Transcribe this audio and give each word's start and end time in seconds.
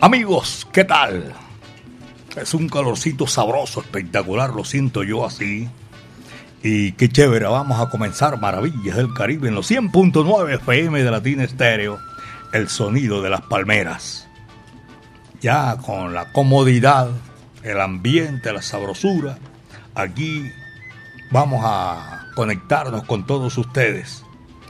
Amigos, 0.00 0.64
¿qué 0.72 0.84
tal? 0.84 1.34
Es 2.40 2.54
un 2.54 2.68
calorcito 2.68 3.26
sabroso, 3.26 3.80
espectacular, 3.80 4.50
lo 4.50 4.64
siento 4.64 5.02
yo 5.02 5.26
así. 5.26 5.68
Y 6.62 6.92
qué 6.92 7.08
chévere, 7.08 7.46
vamos 7.46 7.80
a 7.80 7.90
comenzar 7.90 8.40
Maravillas 8.40 8.96
del 8.96 9.12
Caribe 9.12 9.48
en 9.48 9.56
los 9.56 9.68
100.9 9.68 10.54
FM 10.54 11.02
de 11.02 11.10
Latina 11.10 11.42
Estéreo, 11.42 11.98
el 12.52 12.68
sonido 12.68 13.22
de 13.22 13.30
las 13.30 13.40
palmeras. 13.40 14.28
Ya 15.40 15.76
con 15.78 16.14
la 16.14 16.30
comodidad, 16.32 17.08
el 17.64 17.80
ambiente, 17.80 18.52
la 18.52 18.62
sabrosura, 18.62 19.36
aquí 19.96 20.48
vamos 21.32 21.62
a 21.64 22.28
conectarnos 22.36 23.02
con 23.02 23.26
todos 23.26 23.58
ustedes 23.58 24.22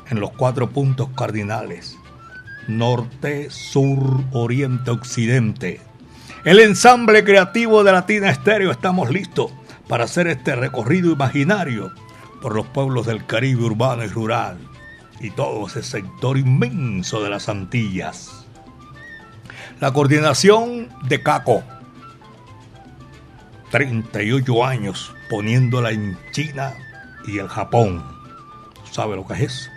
en 0.09 0.21
los 0.21 0.31
cuatro 0.31 0.71
puntos 0.71 1.11
cardinales 1.15 1.98
norte, 2.69 3.51
sur, 3.51 4.23
oriente, 4.33 4.91
occidente. 4.91 5.81
El 6.45 6.61
ensamble 6.61 7.25
creativo 7.25 7.83
de 7.83 7.93
Latina 7.93 8.31
Estéreo 8.31 8.71
estamos 8.71 9.11
listos 9.11 9.51
para 9.89 10.05
hacer 10.05 10.29
este 10.29 10.55
recorrido 10.55 11.11
imaginario 11.11 11.93
por 12.41 12.55
los 12.55 12.67
pueblos 12.67 13.07
del 13.07 13.25
Caribe 13.27 13.65
urbano 13.65 14.05
y 14.05 14.09
rural 14.09 14.59
y 15.21 15.31
todo 15.31 15.67
ese 15.67 15.83
sector 15.83 16.39
inmenso 16.39 17.23
de 17.23 17.31
las 17.31 17.49
Antillas. 17.49 18.47
La 19.81 19.93
coordinación 19.93 20.89
de 21.09 21.23
Caco, 21.23 21.65
38 23.71 24.65
años 24.65 25.13
poniéndola 25.29 25.91
en 25.91 26.17
China 26.33 26.75
y 27.27 27.39
el 27.39 27.49
Japón. 27.49 28.05
¿Sabe 28.91 29.17
lo 29.17 29.27
que 29.27 29.45
es? 29.45 29.71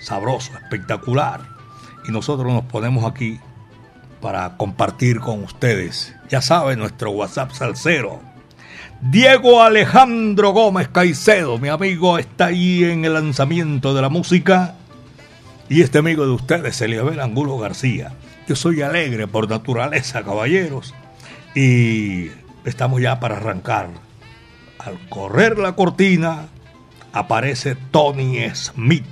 Sabroso, 0.00 0.52
espectacular 0.62 1.57
y 2.08 2.12
nosotros 2.12 2.52
nos 2.52 2.64
ponemos 2.64 3.04
aquí 3.04 3.38
para 4.20 4.56
compartir 4.56 5.20
con 5.20 5.44
ustedes. 5.44 6.14
Ya 6.30 6.40
saben, 6.40 6.78
nuestro 6.78 7.10
WhatsApp 7.10 7.52
salsero. 7.52 8.20
Diego 9.00 9.62
Alejandro 9.62 10.50
Gómez 10.50 10.88
Caicedo, 10.88 11.58
mi 11.58 11.68
amigo, 11.68 12.18
está 12.18 12.46
ahí 12.46 12.82
en 12.82 13.04
el 13.04 13.14
lanzamiento 13.14 13.94
de 13.94 14.02
la 14.02 14.08
música. 14.08 14.74
Y 15.68 15.82
este 15.82 15.98
amigo 15.98 16.24
de 16.24 16.32
ustedes, 16.32 16.80
Eliabel 16.80 17.20
Angulo 17.20 17.58
García. 17.58 18.12
Yo 18.48 18.56
soy 18.56 18.80
alegre 18.80 19.28
por 19.28 19.48
naturaleza, 19.48 20.24
caballeros. 20.24 20.94
Y 21.54 22.30
estamos 22.64 23.02
ya 23.02 23.20
para 23.20 23.36
arrancar. 23.36 23.90
Al 24.78 24.98
correr 25.10 25.58
la 25.58 25.76
cortina, 25.76 26.48
aparece 27.12 27.76
Tony 27.90 28.38
Smith, 28.54 29.04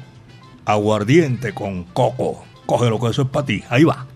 aguardiente 0.65 1.53
con 1.53 1.85
coco. 1.85 2.47
Coge 2.67 2.91
lo 2.91 2.99
que 3.01 3.09
eso 3.09 3.23
es 3.23 3.29
para 3.29 3.47
ti. 3.47 3.63
Ahí 3.71 3.85
va. 3.85 4.07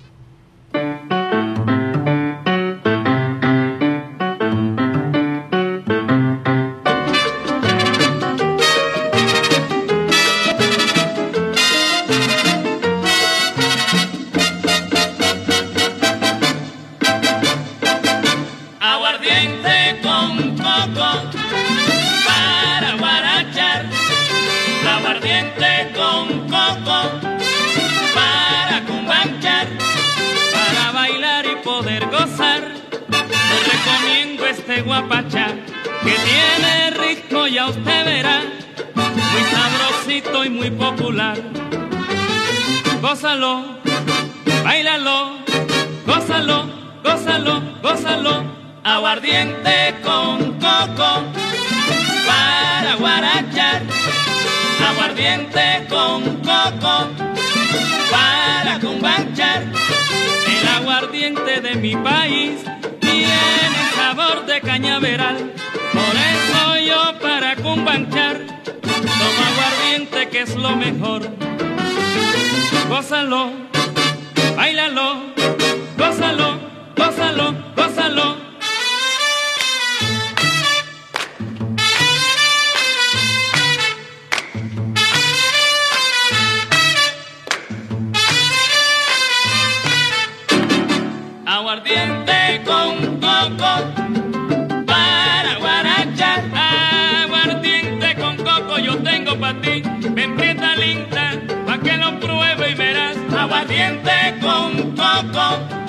Aguardiente 103.61 104.39
con 104.41 104.97
coco 104.97 105.80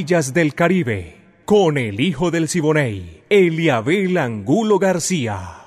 Maravillas 0.00 0.32
del 0.32 0.54
Caribe, 0.54 1.16
con 1.44 1.76
el 1.76 2.00
hijo 2.00 2.30
del 2.30 2.48
Siboney, 2.48 3.22
Eliabel 3.28 4.16
Angulo 4.16 4.78
García. 4.78 5.58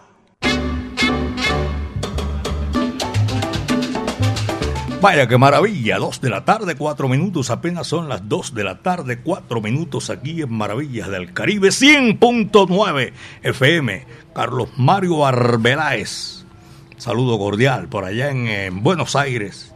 Vaya 5.00 5.28
qué 5.28 5.38
maravilla, 5.38 6.00
dos 6.00 6.20
de 6.20 6.32
la 6.32 6.46
tarde, 6.46 6.74
cuatro 6.76 7.08
minutos, 7.08 7.52
apenas 7.52 7.86
son 7.86 8.10
las 8.10 8.28
dos 8.28 8.56
de 8.56 8.64
la 8.64 8.82
tarde, 8.82 9.22
cuatro 9.22 9.62
minutos 9.62 10.10
aquí 10.10 10.42
en 10.42 10.52
Maravillas 10.52 11.10
del 11.10 11.32
Caribe, 11.32 11.68
100.9 11.68 13.14
FM. 13.44 14.08
Carlos 14.34 14.70
Mario 14.78 15.28
Arbeláez, 15.28 16.44
saludo 16.98 17.38
cordial 17.38 17.88
por 17.88 18.04
allá 18.04 18.32
en, 18.32 18.82
Buenos 18.82 19.16
Aires 19.16 19.73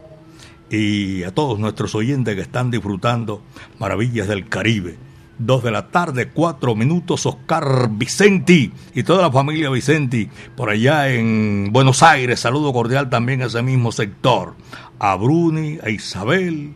y 0.70 1.22
a 1.22 1.32
todos 1.32 1.58
nuestros 1.58 1.94
oyentes 1.94 2.34
que 2.34 2.42
están 2.42 2.70
disfrutando 2.70 3.42
Maravillas 3.78 4.28
del 4.28 4.48
Caribe. 4.48 4.96
Dos 5.38 5.62
de 5.62 5.70
la 5.70 5.88
tarde, 5.88 6.30
cuatro 6.30 6.74
minutos, 6.74 7.24
Oscar 7.24 7.88
Vicenti 7.92 8.72
y 8.92 9.04
toda 9.04 9.22
la 9.22 9.30
familia 9.30 9.70
Vicenti 9.70 10.28
por 10.56 10.68
allá 10.68 11.08
en 11.10 11.68
Buenos 11.72 12.02
Aires. 12.02 12.40
Saludo 12.40 12.72
cordial 12.72 13.08
también 13.08 13.42
a 13.42 13.46
ese 13.46 13.62
mismo 13.62 13.92
sector 13.92 14.54
a 14.98 15.14
Bruni, 15.14 15.78
a 15.82 15.90
Isabel, 15.90 16.72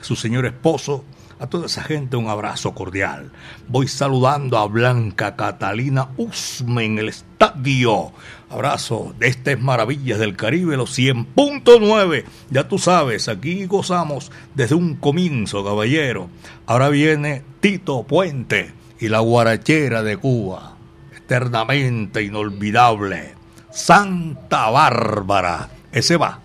su 0.00 0.14
señor 0.14 0.46
esposo, 0.46 1.04
a 1.38 1.46
toda 1.46 1.66
esa 1.66 1.82
gente 1.82 2.16
un 2.16 2.28
abrazo 2.28 2.74
cordial. 2.74 3.30
Voy 3.68 3.88
saludando 3.88 4.58
a 4.58 4.66
Blanca 4.66 5.36
Catalina 5.36 6.08
Usme 6.16 6.84
en 6.84 6.98
el 6.98 7.08
estadio. 7.08 8.12
Abrazo 8.50 9.14
de 9.18 9.28
estas 9.28 9.60
maravillas 9.60 10.18
del 10.18 10.36
Caribe, 10.36 10.76
los 10.76 10.96
100.9. 10.96 12.24
Ya 12.50 12.68
tú 12.68 12.78
sabes, 12.78 13.28
aquí 13.28 13.66
gozamos 13.66 14.30
desde 14.54 14.74
un 14.74 14.96
comienzo, 14.96 15.64
caballero. 15.64 16.28
Ahora 16.66 16.88
viene 16.88 17.42
Tito 17.60 18.04
Puente 18.04 18.72
y 19.00 19.08
la 19.08 19.20
guarachera 19.20 20.02
de 20.02 20.16
Cuba, 20.16 20.76
eternamente 21.16 22.22
inolvidable. 22.22 23.34
Santa 23.70 24.70
Bárbara. 24.70 25.70
Ese 25.90 26.16
va 26.16 26.43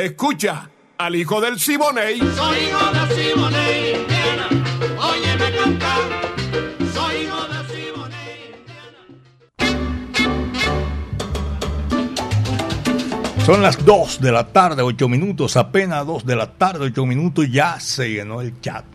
Escucha 0.00 0.70
al 0.96 1.14
hijo 1.14 1.42
del 1.42 1.60
Siboney. 1.60 2.18
Soy 2.20 2.58
hijo 2.58 2.90
del 2.90 3.08
Siboney, 3.10 3.94
Indiana. 4.00 4.48
Óyeme 4.98 5.52
cantar. 5.58 6.08
Soy 6.94 7.16
hijo 7.16 7.46
del 7.48 7.66
Siboney, 7.66 8.54
Indiana. 8.56 9.00
Son 13.44 13.60
las 13.60 13.84
2 13.84 14.22
de 14.22 14.32
la 14.32 14.50
tarde, 14.50 14.80
8 14.80 15.06
minutos, 15.06 15.58
apenas 15.58 16.06
2 16.06 16.24
de 16.24 16.36
la 16.36 16.50
tarde, 16.50 16.86
8 16.86 17.04
minutos, 17.04 17.50
ya 17.50 17.78
se 17.78 18.08
llenó 18.08 18.40
el 18.40 18.58
chat. 18.62 18.86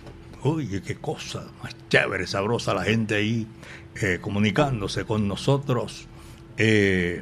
Oye, 0.42 0.82
qué 0.82 0.96
cosa 0.96 1.44
más 1.62 1.76
chévere, 1.88 2.26
sabrosa 2.26 2.74
la 2.74 2.84
gente 2.84 3.14
ahí 3.14 3.46
eh, 4.02 4.18
comunicándose 4.20 5.06
con 5.06 5.28
nosotros 5.28 6.08
eh, 6.58 7.22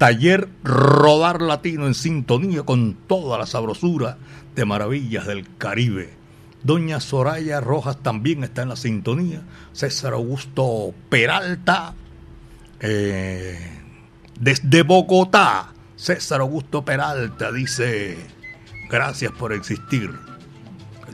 taller 0.00 0.48
Rodar 0.64 1.42
Latino 1.42 1.86
en 1.86 1.92
sintonía 1.92 2.62
con 2.62 2.94
toda 3.06 3.36
la 3.36 3.44
sabrosura 3.44 4.16
de 4.54 4.64
maravillas 4.64 5.26
del 5.26 5.46
Caribe. 5.58 6.14
Doña 6.62 7.00
Soraya 7.00 7.60
Rojas 7.60 7.98
también 8.02 8.42
está 8.42 8.62
en 8.62 8.70
la 8.70 8.76
sintonía. 8.76 9.42
César 9.74 10.14
Augusto 10.14 10.94
Peralta, 11.10 11.92
eh, 12.80 13.58
desde 14.40 14.84
Bogotá. 14.84 15.74
César 15.96 16.40
Augusto 16.40 16.82
Peralta 16.82 17.52
dice, 17.52 18.16
gracias 18.88 19.32
por 19.32 19.52
existir. 19.52 20.29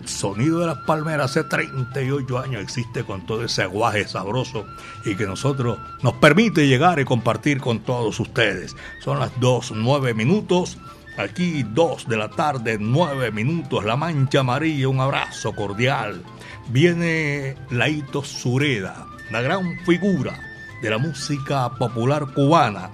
Sonido 0.07 0.61
de 0.61 0.67
las 0.67 0.79
palmeras 0.79 1.33
hace 1.33 1.45
38 1.45 2.39
años 2.39 2.63
existe 2.63 3.05
con 3.05 3.27
todo 3.27 3.45
ese 3.45 3.63
aguaje 3.63 4.07
sabroso 4.07 4.65
y 5.05 5.17
que 5.17 5.27
nosotros 5.27 5.79
nos 6.03 6.15
permite 6.15 6.69
llegar 6.69 7.01
y 7.01 7.05
compartir 7.05 7.61
con 7.61 7.81
todos 7.81 8.21
ustedes. 8.21 8.77
Son 9.03 9.19
las 9.19 9.33
2, 9.41 9.73
9 9.75 10.15
minutos. 10.15 10.79
Aquí 11.19 11.63
2 11.63 12.09
de 12.09 12.17
la 12.17 12.29
tarde, 12.29 12.77
9 12.79 13.33
minutos, 13.33 13.85
La 13.85 13.97
Mancha 13.97 14.41
Amarilla, 14.41 14.89
un 14.89 15.01
abrazo 15.01 15.55
cordial. 15.55 16.23
Viene 16.69 17.57
Laito 17.71 18.23
Sureda, 18.23 19.07
una 19.31 19.41
gran 19.41 19.79
figura 19.87 20.39
de 20.83 20.91
la 20.91 20.99
música 20.99 21.71
popular 21.71 22.27
cubana, 22.35 22.91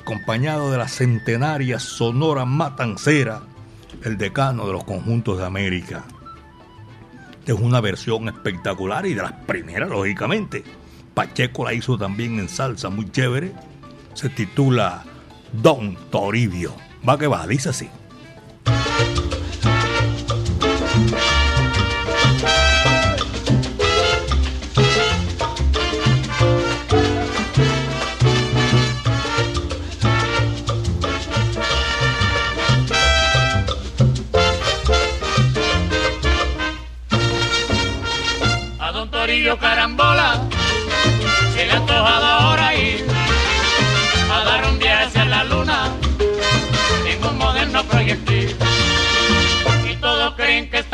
acompañado 0.00 0.70
de 0.70 0.78
la 0.78 0.88
centenaria 0.88 1.78
Sonora 1.78 2.46
Matancera, 2.46 3.42
el 4.02 4.16
decano 4.16 4.66
de 4.66 4.72
los 4.72 4.84
conjuntos 4.84 5.38
de 5.38 5.44
América. 5.44 6.04
Es 7.48 7.54
una 7.54 7.80
versión 7.80 8.28
espectacular 8.28 9.06
y 9.06 9.14
de 9.14 9.22
las 9.22 9.32
primeras, 9.32 9.88
lógicamente. 9.88 10.62
Pacheco 11.14 11.64
la 11.64 11.72
hizo 11.72 11.96
también 11.96 12.38
en 12.38 12.46
salsa, 12.46 12.90
muy 12.90 13.10
chévere. 13.10 13.54
Se 14.12 14.28
titula 14.28 15.02
Don 15.50 15.96
Toribio. 16.10 16.74
Va 17.08 17.18
que 17.18 17.26
va, 17.26 17.46
dice 17.46 17.70
así. 17.70 17.88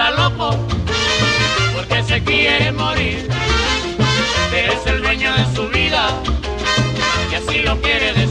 Está 0.04 0.11
loco 0.11 0.50
porque 1.75 2.02
se 2.02 2.23
quiere 2.23 2.73
morir. 2.73 3.28
Pero 4.50 4.73
es 4.73 4.87
el 4.87 5.02
dueño 5.02 5.32
de 5.32 5.56
su 5.56 5.68
vida 5.68 6.08
y 7.30 7.34
así 7.34 7.61
lo 7.61 7.80
quiere 7.80 8.06
decidir. 8.08 8.24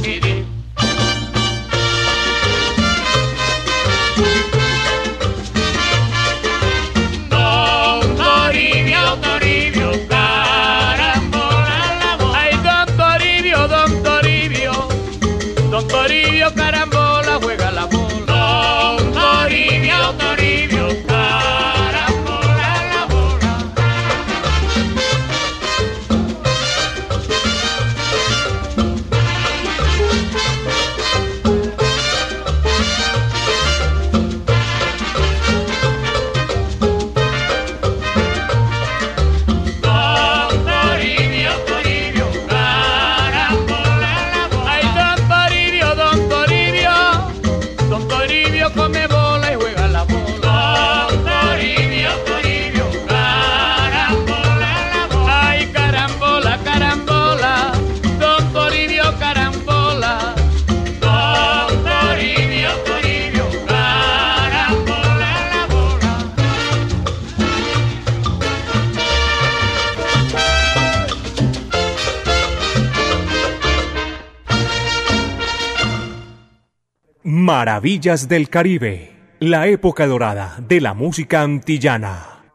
Maravillas 77.84 78.30
del 78.30 78.48
Caribe, 78.48 79.12
la 79.42 79.68
época 79.68 80.08
dorada 80.08 80.56
de 80.66 80.80
la 80.80 80.94
música 80.94 81.42
antillana. 81.42 82.46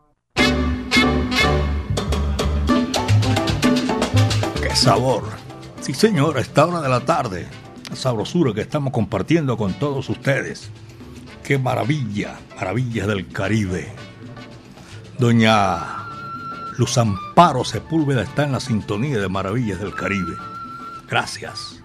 ¡Qué 4.63 4.75
sabor! 4.75 5.25
Sí, 5.83 5.93
señor, 5.93 6.39
esta 6.39 6.65
hora 6.65 6.81
de 6.81 6.89
la 6.89 7.01
tarde, 7.01 7.47
la 7.91 7.97
sabrosura 7.97 8.55
que 8.55 8.63
estamos 8.63 8.91
compartiendo 8.91 9.59
con 9.59 9.75
todos 9.75 10.09
ustedes. 10.09 10.71
¡Qué 11.45 11.59
maravilla! 11.59 12.39
Maravillas 12.57 13.07
del 13.07 13.29
Caribe. 13.29 13.87
Doña 15.19 16.07
Luz 16.79 16.97
Amparo 16.97 17.65
Sepúlveda 17.65 18.23
está 18.23 18.45
en 18.45 18.53
la 18.53 18.61
sintonía 18.61 19.19
de 19.19 19.29
Maravillas 19.29 19.79
del 19.79 19.95
Caribe. 19.95 20.37
Gracias. 21.07 21.78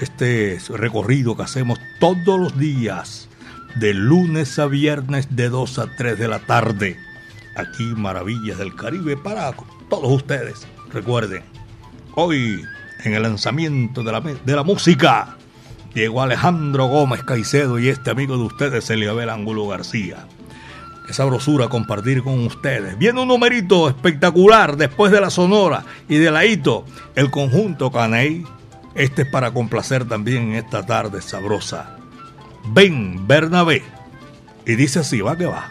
Este 0.00 0.54
es 0.54 0.70
recorrido 0.70 1.36
que 1.36 1.42
hacemos 1.42 1.78
todos 1.98 2.40
los 2.40 2.58
días, 2.58 3.28
de 3.74 3.92
lunes 3.92 4.58
a 4.58 4.64
viernes, 4.64 5.28
de 5.36 5.50
2 5.50 5.78
a 5.78 5.94
3 5.94 6.18
de 6.18 6.26
la 6.26 6.38
tarde. 6.38 6.96
Aquí 7.54 7.84
Maravillas 7.84 8.56
del 8.56 8.74
Caribe 8.74 9.18
para 9.18 9.52
todos 9.90 10.10
ustedes. 10.10 10.66
Recuerden, 10.90 11.42
hoy 12.14 12.62
en 13.04 13.12
el 13.12 13.24
lanzamiento 13.24 14.02
de 14.02 14.12
la, 14.12 14.20
de 14.22 14.56
la 14.56 14.62
música 14.62 15.36
llegó 15.92 16.22
Alejandro 16.22 16.86
Gómez 16.86 17.22
Caicedo 17.22 17.78
y 17.78 17.88
este 17.88 18.10
amigo 18.10 18.38
de 18.38 18.44
ustedes, 18.44 18.88
Eliabel 18.88 19.28
Ángulo 19.28 19.68
García. 19.68 20.26
Qué 21.06 21.12
sabrosura 21.12 21.68
compartir 21.68 22.22
con 22.22 22.46
ustedes. 22.46 22.96
Viene 22.96 23.20
un 23.20 23.28
numerito 23.28 23.86
espectacular 23.86 24.78
después 24.78 25.12
de 25.12 25.20
la 25.20 25.28
Sonora 25.28 25.84
y 26.08 26.16
de 26.16 26.30
la 26.30 26.46
Hito, 26.46 26.86
el 27.16 27.30
conjunto 27.30 27.92
Caney. 27.92 28.46
Este 28.94 29.22
es 29.22 29.28
para 29.28 29.52
complacer 29.52 30.06
también 30.08 30.50
en 30.50 30.54
esta 30.54 30.84
tarde 30.84 31.22
sabrosa. 31.22 31.96
Ven, 32.64 33.26
Bernabé. 33.26 33.82
Y 34.66 34.74
dice 34.74 35.00
así, 35.00 35.20
va 35.20 35.36
que 35.36 35.46
va. 35.46 35.70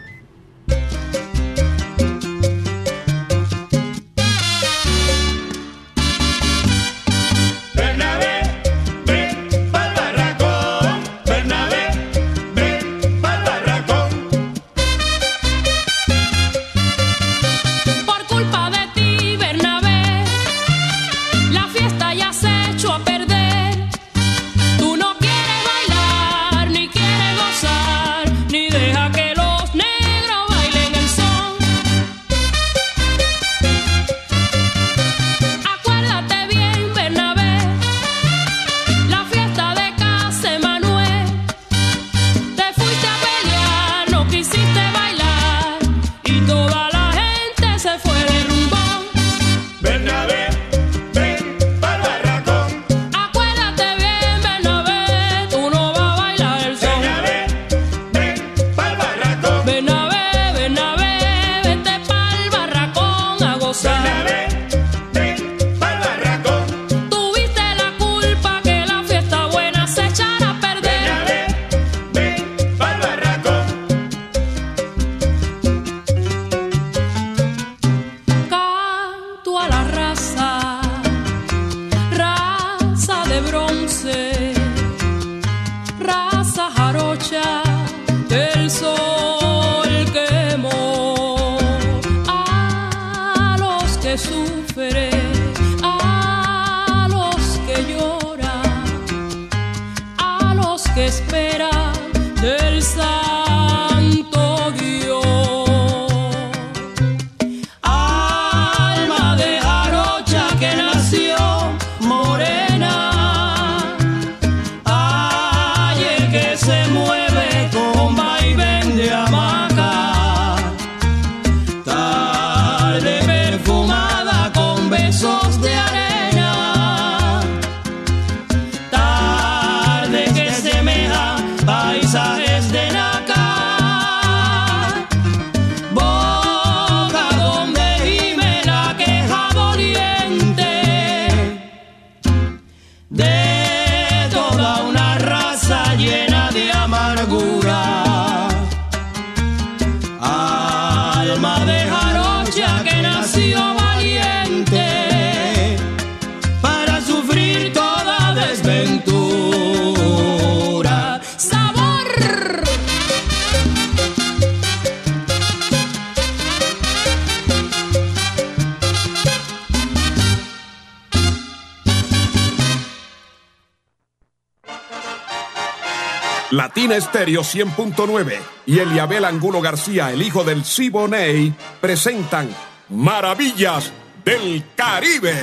Latina 176.52 176.96
Estéreo 176.96 177.42
100.9 177.42 178.40
y 178.66 178.80
Eliabel 178.80 179.24
Angulo 179.26 179.62
García, 179.62 180.12
el 180.12 180.24
hijo 180.24 180.44
del 180.44 180.66
Siboney, 180.66 181.54
presentan 181.80 182.50
Maravillas 182.90 183.94
del 184.26 184.64
Caribe. 184.76 185.36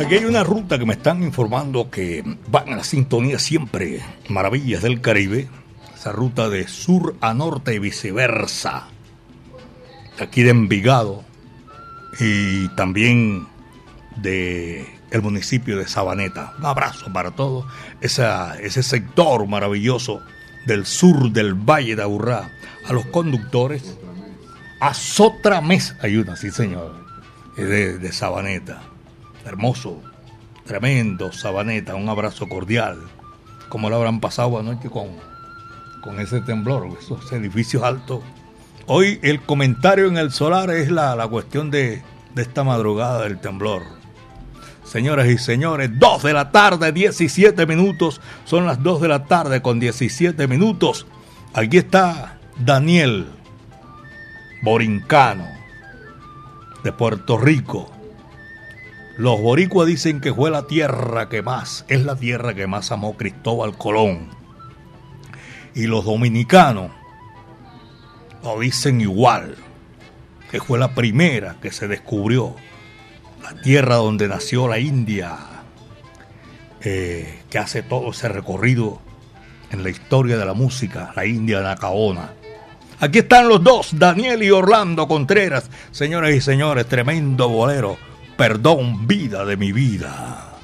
Aquí 0.00 0.14
hay 0.14 0.24
una 0.24 0.44
ruta 0.44 0.78
que 0.78 0.86
me 0.86 0.94
están 0.94 1.24
informando 1.24 1.90
que 1.90 2.22
van 2.46 2.72
a 2.72 2.76
la 2.76 2.84
sintonía 2.84 3.40
siempre. 3.40 4.00
Maravillas 4.28 4.82
del 4.82 5.00
Caribe. 5.00 5.48
Esa 5.96 6.12
ruta 6.12 6.48
de 6.48 6.68
sur 6.68 7.16
a 7.20 7.34
norte 7.34 7.74
y 7.74 7.80
viceversa. 7.80 8.86
Aquí 10.20 10.44
de 10.44 10.50
Envigado 10.50 11.27
y 12.18 12.68
también 12.68 13.46
de 14.16 14.98
el 15.10 15.22
municipio 15.22 15.78
de 15.78 15.86
Sabaneta. 15.86 16.54
Un 16.58 16.66
abrazo 16.66 17.12
para 17.12 17.30
todos 17.30 17.66
esa, 18.00 18.58
ese 18.60 18.82
sector 18.82 19.46
maravilloso 19.46 20.20
del 20.66 20.86
sur 20.86 21.30
del 21.32 21.54
Valle 21.54 21.96
de 21.96 22.02
Aburrá. 22.02 22.50
A 22.86 22.92
los 22.92 23.06
conductores. 23.06 23.98
A 24.80 24.94
Sotramés 24.94 25.94
hay 26.00 26.16
una, 26.16 26.36
sí 26.36 26.50
señor, 26.50 27.04
de, 27.56 27.98
de 27.98 28.12
Sabaneta. 28.12 28.82
Hermoso, 29.44 30.02
tremendo 30.64 31.32
Sabaneta. 31.32 31.94
Un 31.94 32.08
abrazo 32.08 32.48
cordial. 32.48 32.98
Como 33.68 33.90
lo 33.90 33.96
habrán 33.96 34.20
pasado 34.20 34.58
anoche 34.58 34.88
con, 34.88 35.08
con 36.02 36.20
ese 36.20 36.40
temblor, 36.40 36.88
esos 36.98 37.30
edificios 37.32 37.82
altos. 37.82 38.22
Hoy 38.90 39.20
el 39.22 39.42
comentario 39.42 40.06
en 40.06 40.16
el 40.16 40.32
solar 40.32 40.70
es 40.70 40.90
la, 40.90 41.14
la 41.14 41.28
cuestión 41.28 41.70
de, 41.70 42.02
de 42.34 42.42
esta 42.42 42.64
madrugada 42.64 43.24
del 43.24 43.38
temblor. 43.38 43.82
Señoras 44.82 45.28
y 45.28 45.36
señores, 45.36 45.90
2 45.98 46.22
de 46.22 46.32
la 46.32 46.50
tarde, 46.50 46.90
17 46.90 47.66
minutos. 47.66 48.22
Son 48.46 48.64
las 48.64 48.82
2 48.82 49.02
de 49.02 49.08
la 49.08 49.26
tarde 49.26 49.60
con 49.60 49.78
17 49.78 50.48
minutos. 50.48 51.06
Aquí 51.52 51.76
está 51.76 52.38
Daniel 52.58 53.26
Borincano, 54.62 55.46
de 56.82 56.90
Puerto 56.90 57.36
Rico. 57.36 57.92
Los 59.18 59.38
boricuas 59.42 59.86
dicen 59.86 60.22
que 60.22 60.32
fue 60.32 60.50
la 60.50 60.66
tierra 60.66 61.28
que 61.28 61.42
más, 61.42 61.84
es 61.88 62.06
la 62.06 62.16
tierra 62.16 62.54
que 62.54 62.66
más 62.66 62.90
amó 62.90 63.18
Cristóbal 63.18 63.76
Colón. 63.76 64.30
Y 65.74 65.88
los 65.88 66.06
dominicanos 66.06 66.97
lo 68.42 68.60
dicen 68.60 69.00
igual, 69.00 69.56
que 70.50 70.60
fue 70.60 70.78
la 70.78 70.94
primera 70.94 71.56
que 71.60 71.72
se 71.72 71.88
descubrió, 71.88 72.54
la 73.42 73.60
tierra 73.60 73.96
donde 73.96 74.28
nació 74.28 74.68
la 74.68 74.78
India, 74.78 75.36
eh, 76.80 77.42
que 77.50 77.58
hace 77.58 77.82
todo 77.82 78.10
ese 78.10 78.28
recorrido 78.28 79.00
en 79.70 79.82
la 79.82 79.90
historia 79.90 80.36
de 80.36 80.46
la 80.46 80.54
música, 80.54 81.12
la 81.14 81.26
India 81.26 81.60
Nacaona. 81.60 82.32
Aquí 83.00 83.20
están 83.20 83.48
los 83.48 83.62
dos, 83.62 83.90
Daniel 83.98 84.42
y 84.42 84.50
Orlando 84.50 85.06
Contreras, 85.06 85.70
señoras 85.92 86.34
y 86.34 86.40
señores, 86.40 86.86
tremendo 86.86 87.48
bolero, 87.48 87.96
perdón, 88.36 89.06
vida 89.06 89.44
de 89.44 89.56
mi 89.56 89.72
vida. 89.72 90.57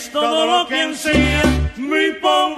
Es 0.00 0.10
todo 0.10 0.46
lo 0.46 0.66
que 0.66 0.80
ansía 0.80 1.42
mi 1.76 2.10
pobre 2.22 2.49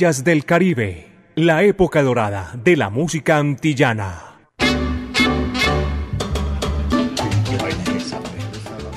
Maravillas 0.00 0.24
del 0.24 0.46
Caribe, 0.46 1.08
la 1.34 1.62
época 1.62 2.02
dorada 2.02 2.52
de 2.54 2.74
la 2.74 2.88
música 2.88 3.36
antillana. 3.36 4.38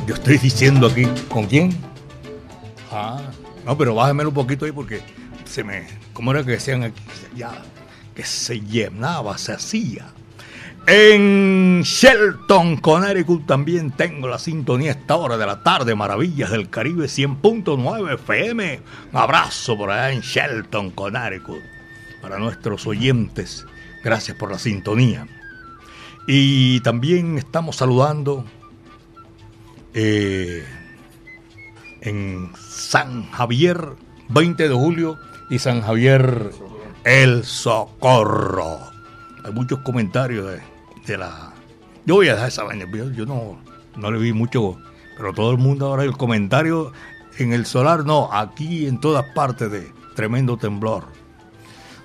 Yo 0.07 0.13
estoy 0.13 0.37
diciendo 0.37 0.87
aquí, 0.87 1.03
¿con 1.27 1.45
quién? 1.47 1.71
Ah, 2.89 3.21
no, 3.65 3.77
pero 3.77 3.95
bájemelo 3.95 4.29
un 4.29 4.35
poquito 4.35 4.63
ahí 4.63 4.71
porque 4.71 5.01
se 5.43 5.65
me. 5.65 5.87
¿Cómo 6.13 6.31
era 6.31 6.41
que 6.45 6.51
decían 6.51 6.83
aquí? 6.83 7.03
Ya, 7.35 7.51
que 8.15 8.23
se 8.23 8.61
llenaba, 8.61 9.37
se 9.37 9.51
hacía. 9.51 10.05
En 10.85 11.81
Shelton, 11.83 12.75
Connecticut, 12.75 13.45
también 13.45 13.91
tengo 13.91 14.27
la 14.27 14.37
sintonía 14.37 14.91
a 14.91 14.95
esta 14.95 15.15
hora 15.15 15.37
de 15.37 15.45
la 15.45 15.63
tarde, 15.63 15.95
Maravillas 15.95 16.51
del 16.51 16.69
Caribe 16.69 17.05
100.9 17.05 18.15
FM. 18.15 18.81
Un 19.13 19.17
abrazo 19.17 19.77
por 19.77 19.91
allá 19.91 20.11
en 20.11 20.19
Shelton, 20.19 20.91
Connecticut, 20.91 21.61
para 22.21 22.37
nuestros 22.37 22.85
oyentes. 22.85 23.65
Gracias 24.03 24.35
por 24.35 24.51
la 24.51 24.59
sintonía. 24.59 25.25
Y 26.27 26.81
también 26.81 27.37
estamos 27.37 27.77
saludando 27.77 28.43
eh, 29.93 30.65
en 32.01 32.51
San 32.59 33.31
Javier, 33.31 33.87
20 34.27 34.67
de 34.67 34.75
julio, 34.75 35.17
y 35.49 35.59
San 35.59 35.81
Javier 35.81 36.51
El 37.05 37.45
Socorro. 37.45 38.79
Hay 39.45 39.53
muchos 39.53 39.79
comentarios 39.79 40.51
de, 40.51 40.72
de 41.05 41.17
la... 41.17 41.53
Yo 42.05 42.15
voy 42.15 42.27
a 42.27 42.33
dejar 42.33 42.49
esa 42.49 42.63
vaina, 42.63 42.85
yo, 42.91 43.11
yo 43.11 43.25
no, 43.25 43.59
no 43.95 44.11
le 44.11 44.19
vi 44.19 44.33
mucho, 44.33 44.77
pero 45.17 45.33
todo 45.33 45.51
el 45.51 45.57
mundo 45.57 45.87
ahora 45.87 46.03
el 46.03 46.17
comentario 46.17 46.91
en 47.37 47.53
el 47.53 47.65
solar, 47.65 48.05
no, 48.05 48.29
aquí 48.31 48.87
en 48.87 48.99
todas 48.99 49.25
partes 49.33 49.71
de 49.71 49.91
tremendo 50.15 50.57
temblor. 50.57 51.05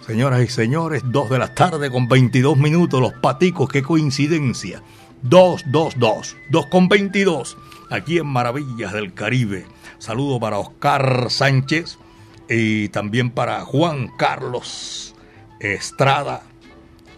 Señoras 0.07 0.43
y 0.43 0.49
señores, 0.49 1.03
2 1.05 1.31
de 1.31 1.39
la 1.39 1.55
tarde 1.55 1.91
con 1.91 2.09
22 2.09 2.57
minutos, 2.57 3.01
los 3.01 3.13
paticos, 3.15 3.69
qué 3.69 3.83
coincidencia. 3.83 4.83
2, 5.23 5.65
2, 5.67 5.95
2, 5.99 6.37
2 6.51 6.67
con 6.67 6.89
22, 6.89 7.59
aquí 7.91 8.19
en 8.19 8.27
Maravillas 8.27 8.93
del 8.93 9.13
Caribe. 9.13 9.67
Saludo 9.99 10.39
para 10.39 10.59
Oscar 10.59 11.27
Sánchez 11.29 11.99
y 12.49 12.89
también 12.89 13.31
para 13.31 13.65
Juan 13.65 14.11
Carlos 14.17 15.15
Estrada 15.61 16.43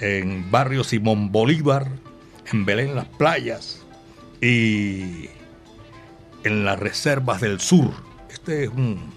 en 0.01 0.51
barrio 0.51 0.83
Simón 0.83 1.31
Bolívar, 1.31 1.87
en 2.51 2.65
Belén 2.65 2.95
Las 2.95 3.07
Playas 3.07 3.85
y 4.41 5.29
en 6.43 6.65
las 6.65 6.79
reservas 6.79 7.41
del 7.41 7.61
sur. 7.61 7.93
Este 8.31 8.65
es 8.65 8.71
un, 8.71 9.13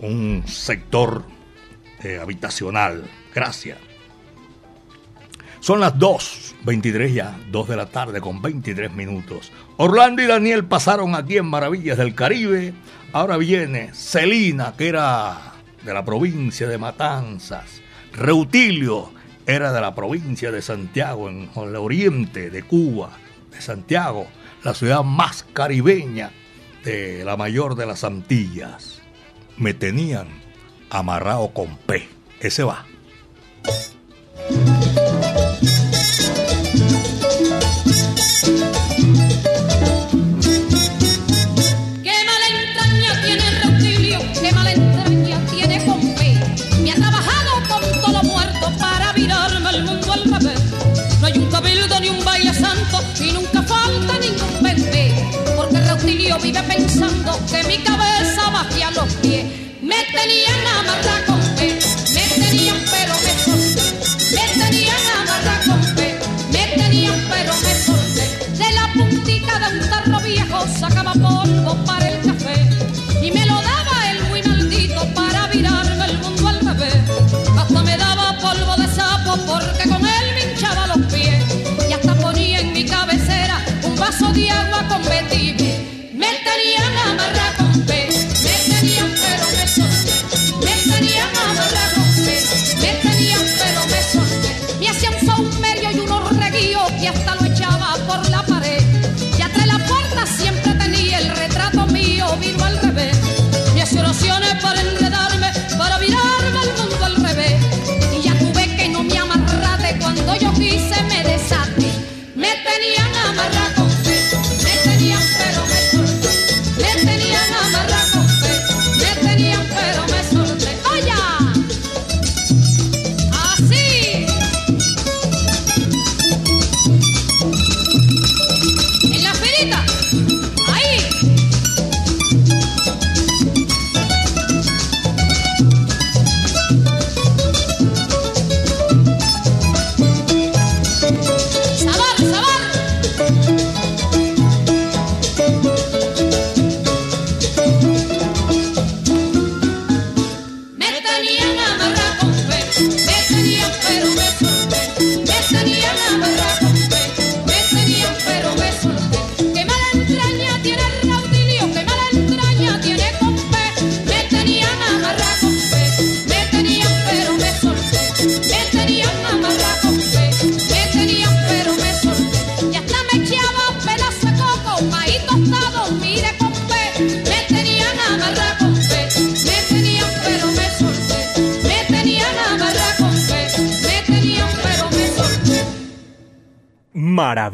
un 0.00 0.42
sector 0.46 1.24
eh, 2.02 2.18
habitacional. 2.20 3.08
Gracias. 3.32 3.78
Son 5.60 5.80
las 5.80 5.98
2, 5.98 6.56
23 6.64 7.14
ya, 7.14 7.38
2 7.50 7.68
de 7.68 7.76
la 7.76 7.86
tarde 7.86 8.20
con 8.20 8.42
23 8.42 8.92
minutos. 8.92 9.50
Orlando 9.78 10.22
y 10.22 10.26
Daniel 10.26 10.66
pasaron 10.66 11.14
aquí 11.14 11.38
en 11.38 11.46
Maravillas 11.46 11.96
del 11.96 12.14
Caribe. 12.14 12.74
Ahora 13.12 13.38
viene 13.38 13.94
Celina, 13.94 14.74
que 14.76 14.88
era 14.88 15.54
de 15.82 15.94
la 15.94 16.04
provincia 16.04 16.68
de 16.68 16.76
Matanzas. 16.76 17.80
Reutilio 18.12 19.13
era 19.46 19.72
de 19.72 19.80
la 19.80 19.94
provincia 19.94 20.50
de 20.50 20.62
Santiago, 20.62 21.28
en 21.28 21.50
el 21.54 21.76
oriente 21.76 22.50
de 22.50 22.62
Cuba, 22.62 23.10
de 23.50 23.60
Santiago, 23.60 24.26
la 24.62 24.74
ciudad 24.74 25.02
más 25.02 25.44
caribeña 25.52 26.30
de 26.84 27.24
la 27.24 27.36
mayor 27.36 27.74
de 27.76 27.86
las 27.86 28.04
Antillas. 28.04 29.02
Me 29.56 29.74
tenían 29.74 30.28
amarrado 30.90 31.52
con 31.52 31.76
P. 31.76 32.08
Ese 32.40 32.64
va. 32.64 32.86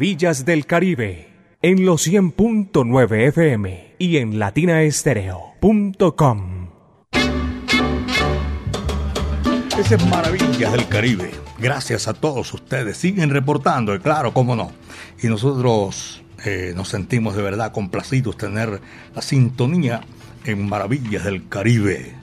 Maravillas 0.01 0.45
del 0.45 0.65
Caribe 0.65 1.29
en 1.61 1.85
los 1.85 2.07
100.9 2.07 3.27
FM 3.27 3.97
y 3.99 4.17
en 4.17 4.39
latinaestereo.com. 4.39 6.69
Esa 9.77 9.95
es 9.95 10.05
Maravillas 10.07 10.71
del 10.71 10.87
Caribe. 10.87 11.29
Gracias 11.59 12.07
a 12.07 12.15
todos 12.15 12.51
ustedes. 12.51 12.97
Siguen 12.97 13.29
reportando, 13.29 14.01
claro, 14.01 14.33
cómo 14.33 14.55
no. 14.55 14.71
Y 15.21 15.27
nosotros 15.27 16.23
eh, 16.45 16.73
nos 16.75 16.89
sentimos 16.89 17.35
de 17.35 17.43
verdad 17.43 17.71
complacidos 17.71 18.37
tener 18.37 18.81
la 19.13 19.21
sintonía 19.21 20.01
en 20.45 20.67
Maravillas 20.67 21.25
del 21.25 21.47
Caribe. 21.47 22.15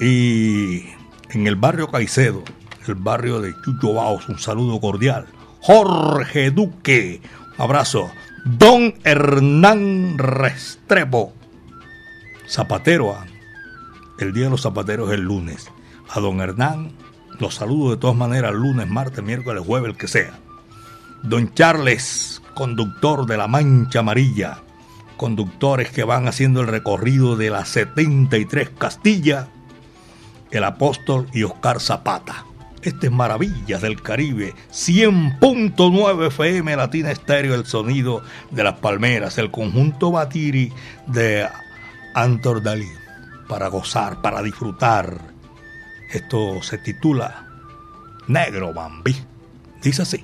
Y 0.00 0.84
en 1.28 1.46
el 1.46 1.56
barrio 1.56 1.90
Caicedo, 1.90 2.42
el 2.88 2.94
barrio 2.94 3.42
de 3.42 3.52
Chucho 3.62 3.92
Baos, 3.92 4.30
un 4.30 4.38
saludo 4.38 4.80
cordial. 4.80 5.26
Jorge 5.66 6.50
Duque, 6.50 7.22
abrazo. 7.56 8.10
Don 8.44 8.96
Hernán 9.02 10.18
Restrepo, 10.18 11.32
zapatero. 12.46 13.14
ah, 13.14 13.24
El 14.18 14.34
Día 14.34 14.44
de 14.44 14.50
los 14.50 14.60
Zapateros 14.60 15.08
es 15.08 15.14
el 15.14 15.22
lunes. 15.22 15.70
A 16.10 16.20
don 16.20 16.42
Hernán 16.42 16.92
los 17.40 17.54
saludo 17.54 17.92
de 17.92 17.96
todas 17.96 18.14
maneras 18.14 18.52
lunes, 18.52 18.86
martes, 18.88 19.24
miércoles, 19.24 19.64
jueves, 19.66 19.92
el 19.92 19.96
que 19.96 20.06
sea. 20.06 20.38
Don 21.22 21.54
Charles, 21.54 22.42
conductor 22.52 23.24
de 23.24 23.38
la 23.38 23.48
Mancha 23.48 24.00
Amarilla. 24.00 24.58
Conductores 25.16 25.90
que 25.90 26.04
van 26.04 26.28
haciendo 26.28 26.60
el 26.60 26.66
recorrido 26.66 27.36
de 27.36 27.48
las 27.48 27.70
73 27.70 28.68
Castilla. 28.76 29.48
El 30.50 30.64
Apóstol 30.64 31.26
y 31.32 31.44
Oscar 31.44 31.80
Zapata. 31.80 32.44
Este 32.84 33.06
es 33.06 33.12
Maravillas 33.12 33.80
del 33.80 34.02
Caribe, 34.02 34.54
100.9 34.70 36.26
FM 36.26 36.76
Latina 36.76 37.10
Estéreo, 37.10 37.54
el 37.54 37.64
sonido 37.64 38.22
de 38.50 38.62
las 38.62 38.74
palmeras, 38.74 39.38
el 39.38 39.50
conjunto 39.50 40.10
Batiri 40.10 40.70
de 41.06 41.48
Antor 42.14 42.62
Dalí, 42.62 42.90
para 43.48 43.68
gozar, 43.68 44.20
para 44.20 44.42
disfrutar. 44.42 45.18
Esto 46.12 46.62
se 46.62 46.76
titula 46.76 47.46
Negro 48.28 48.74
Bambi. 48.74 49.16
Dice 49.82 50.02
así. 50.02 50.22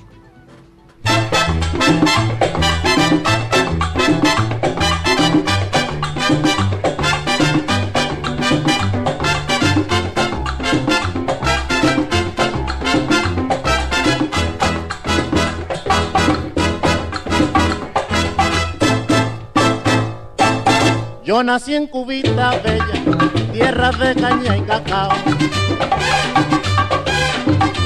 Yo 21.31 21.45
nací 21.45 21.77
en 21.77 21.87
Cubita 21.87 22.51
Bella, 22.65 23.53
tierra 23.53 23.93
de 23.93 24.17
caña 24.17 24.57
y 24.57 24.63
cacao. 24.63 25.13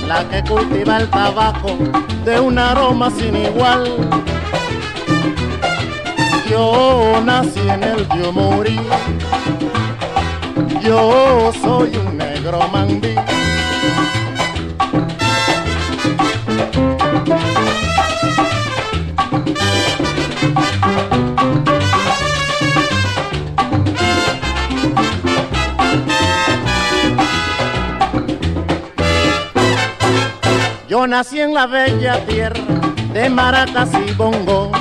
La 0.08 0.26
que 0.30 0.42
cultiva 0.48 0.96
el 0.96 1.10
tabaco 1.10 1.76
de 2.24 2.40
un 2.40 2.58
aroma 2.58 3.10
sin 3.10 3.36
igual. 3.36 3.84
Yo 6.48 7.20
nací 7.22 7.68
en 7.68 7.82
el 7.82 8.08
yo. 8.08 8.32
Yo 10.80 11.52
soy 11.62 11.94
un 11.98 12.16
negro 12.16 12.66
mambí. 12.72 13.13
Nací 31.14 31.40
en 31.40 31.54
la 31.54 31.66
bella 31.68 32.18
tierra 32.26 32.60
de 33.12 33.28
maracas 33.28 33.88
y 34.04 34.12
bongo. 34.14 34.72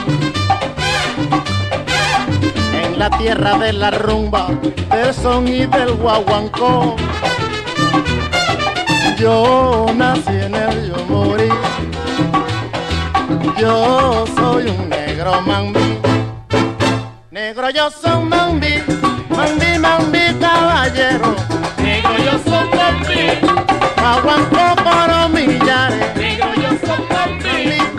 En 2.74 2.98
la 2.98 3.08
tierra 3.20 3.60
de 3.60 3.72
la 3.72 3.92
rumba, 3.92 4.48
del 4.90 5.14
son 5.14 5.48
y 5.48 5.68
del 5.68 5.94
guaguancó. 5.94 6.96
Yo 9.20 9.86
nací 9.96 10.36
en 10.48 10.56
el 10.56 10.76
yo 10.90 11.06
morí. 11.06 11.50
Yo 13.60 14.26
soy 14.36 14.70
un 14.70 14.90
negro 14.90 15.40
mambí. 15.44 16.00
Negro 17.30 17.70
yo 17.70 17.92
soy 17.92 18.24
mambí, 18.24 18.82
mambí, 19.30 19.78
mambí 19.78 20.34
caballero. 20.42 21.36
Negro 21.78 22.18
yo 22.26 22.32
soy 22.50 22.68
Bambi, 22.78 23.73
Guaguancó 24.04 24.76
por 24.84 25.30
millares. 25.30 26.14
negro 26.18 26.54
yo 26.56 26.72
soy 26.86 27.93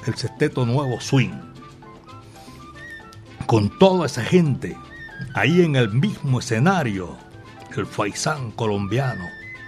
el 0.05 0.15
sexteto 0.15 0.65
nuevo 0.65 0.99
swing. 0.99 1.33
Con 3.45 3.77
toda 3.79 4.07
esa 4.07 4.23
gente 4.23 4.75
ahí 5.33 5.61
en 5.61 5.77
el 5.77 5.89
mismo 5.89 6.39
escenario. 6.39 7.15
El 7.77 7.85
faisán 7.85 8.51
colombiano. 8.51 9.25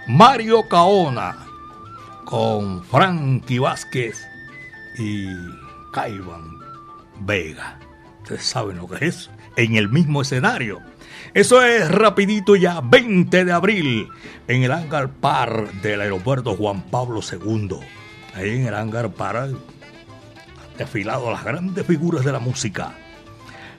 Mario 0.08 0.68
Caona. 0.68 1.46
Con 2.26 2.84
Frankie 2.84 3.58
Vázquez 3.58 4.18
y 4.98 5.28
Caiban 5.92 6.58
Vega. 7.20 7.78
Ustedes 8.22 8.44
saben 8.44 8.76
lo 8.76 8.88
que 8.88 9.06
es. 9.06 9.30
En 9.56 9.76
el 9.76 9.88
mismo 9.88 10.22
escenario. 10.22 10.80
Eso 11.34 11.62
es 11.62 11.90
rapidito 11.90 12.56
ya, 12.56 12.80
20 12.80 13.44
de 13.44 13.52
abril, 13.52 14.08
en 14.46 14.62
el 14.62 14.72
hangar 14.72 15.10
par 15.10 15.72
del 15.82 16.00
aeropuerto 16.00 16.54
Juan 16.54 16.82
Pablo 16.82 17.20
II. 17.20 17.76
Ahí 18.34 18.50
en 18.56 18.66
el 18.66 18.74
hangar 18.74 19.10
par 19.12 19.36
han 19.36 19.58
desfilado 20.78 21.30
las 21.30 21.44
grandes 21.44 21.84
figuras 21.86 22.24
de 22.24 22.32
la 22.32 22.38
música. 22.38 22.94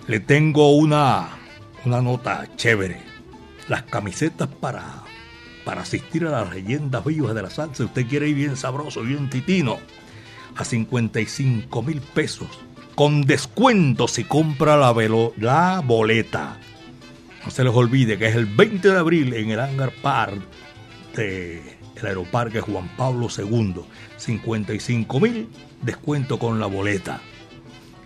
Le 0.08 0.20
tengo 0.20 0.76
una, 0.76 1.30
una 1.86 2.02
nota 2.02 2.48
chévere. 2.56 3.02
Las 3.68 3.84
camisetas 3.84 4.48
para, 4.48 5.04
para 5.64 5.82
asistir 5.82 6.26
a 6.26 6.32
las 6.32 6.54
leyendas 6.54 7.06
vivas 7.06 7.34
de 7.36 7.42
la 7.42 7.50
salsa. 7.50 7.86
Usted 7.86 8.08
quiere 8.08 8.28
ir 8.28 8.36
bien 8.36 8.58
sabroso, 8.58 9.02
bien 9.02 9.30
titino 9.30 9.80
a 10.60 10.66
55 10.66 11.82
mil 11.84 12.02
pesos. 12.02 12.50
Con 12.94 13.22
descuento 13.22 14.10
si 14.10 14.26
compra 14.26 14.76
la, 14.76 15.82
boleta. 15.82 16.60
No 17.46 17.52
se 17.52 17.64
les 17.64 17.74
olvide 17.74 18.18
que 18.18 18.28
es 18.28 18.36
el 18.36 18.46
20 18.46 18.90
de 18.90 18.98
abril 18.98 19.34
en 19.34 19.52
el 19.52 19.60
Hangar 19.62 19.94
Park 20.02 20.42
del 21.16 21.62
Aeroparque 22.04 22.60
Juan 22.60 22.90
Pablo 22.98 23.30
II. 23.36 23.84
55 24.18 25.20
mil 25.22 25.48
descuento 25.82 26.38
con 26.38 26.60
la 26.60 26.66
boleta. 26.66 27.22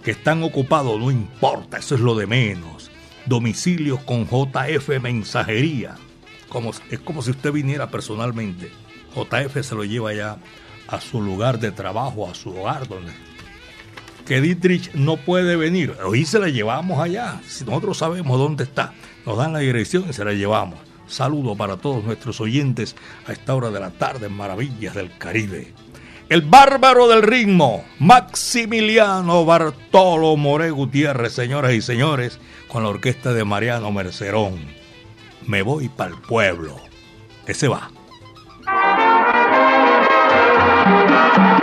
Que 0.04 0.12
están 0.12 0.44
ocupados, 0.44 1.00
no 1.00 1.10
importa, 1.10 1.80
eso 1.80 1.96
es 1.96 2.02
lo 2.02 2.13
de 2.13 2.28
menos. 2.28 2.92
Domicilios 3.26 4.00
con 4.04 4.28
JF 4.28 5.02
Mensajería. 5.02 5.96
Como, 6.50 6.70
es 6.92 7.00
como 7.00 7.24
si 7.24 7.32
usted 7.32 7.52
viniera 7.52 7.89
personalmente. 7.89 8.70
JF 9.16 9.60
se 9.63 9.74
lo 9.74 9.86
lleva 9.86 10.13
ya 10.13 10.38
a 10.88 11.02
su 11.02 11.22
lugar 11.22 11.60
de 11.60 11.72
trabajo, 11.72 12.30
a 12.30 12.36
su 12.36 12.49
hogar, 12.55 12.88
donde 12.88 13.12
que 14.26 14.41
Dietrich 14.41 14.93
no 14.93 15.18
puede 15.18 15.55
venir. 15.55 15.95
Hoy 16.03 16.26
se 16.26 16.39
la 16.39 16.47
llevamos 16.47 16.99
allá. 16.99 17.41
Si 17.45 17.66
nosotros 17.66 17.97
sabemos 17.97 18.38
dónde 18.38 18.64
está, 18.64 18.93
nos 19.26 19.38
dan 19.38 19.53
la 19.53 19.60
dirección 19.60 20.05
y 20.10 20.14
se 20.14 20.24
la 20.24 20.34
llevamos. 20.34 20.80
Saludo 21.08 21.55
para 21.55 21.78
todos 21.78 22.03
nuestros 22.03 22.39
oyentes 22.39 22.95
a 23.28 23.34
esta 23.34 23.53
hora 23.53 23.70
de 23.70 23.80
la 23.80 23.91
tarde 23.91 24.28
en 24.28 24.34
Maravillas 24.34 24.95
del 24.95 25.16
Caribe. 25.18 25.74
El 26.30 26.41
bárbaro 26.41 27.10
del 27.10 27.22
ritmo, 27.22 27.84
Maximiliano 27.99 29.45
Bartolo 29.45 30.38
More 30.38 30.72
Gutiérrez, 30.72 31.34
señoras 31.34 31.74
y 31.74 31.82
señores, 31.82 32.39
con 32.70 32.84
la 32.84 32.89
orquesta 32.89 33.34
de 33.34 33.43
Mariano 33.43 33.91
Mercerón. 33.91 34.55
Me 35.45 35.62
voy 35.62 35.89
para 35.89 36.12
el 36.12 36.22
pueblo. 36.22 36.78
Ese 37.45 37.68
va. 37.68 37.91
Me 41.36 41.62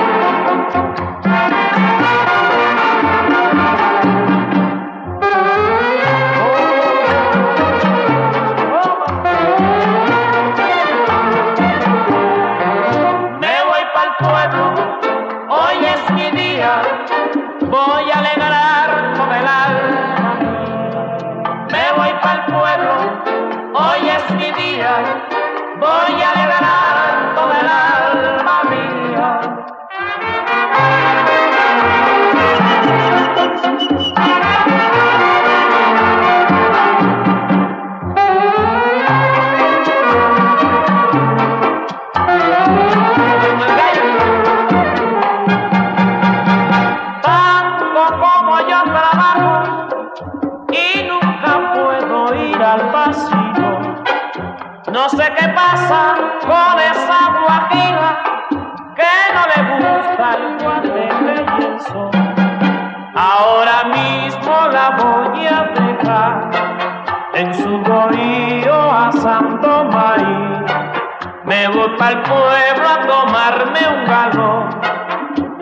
El 72.10 72.22
pueblo 72.22 72.88
a 72.88 73.06
tomarme 73.06 73.80
un 73.86 74.04
galón 74.04 74.80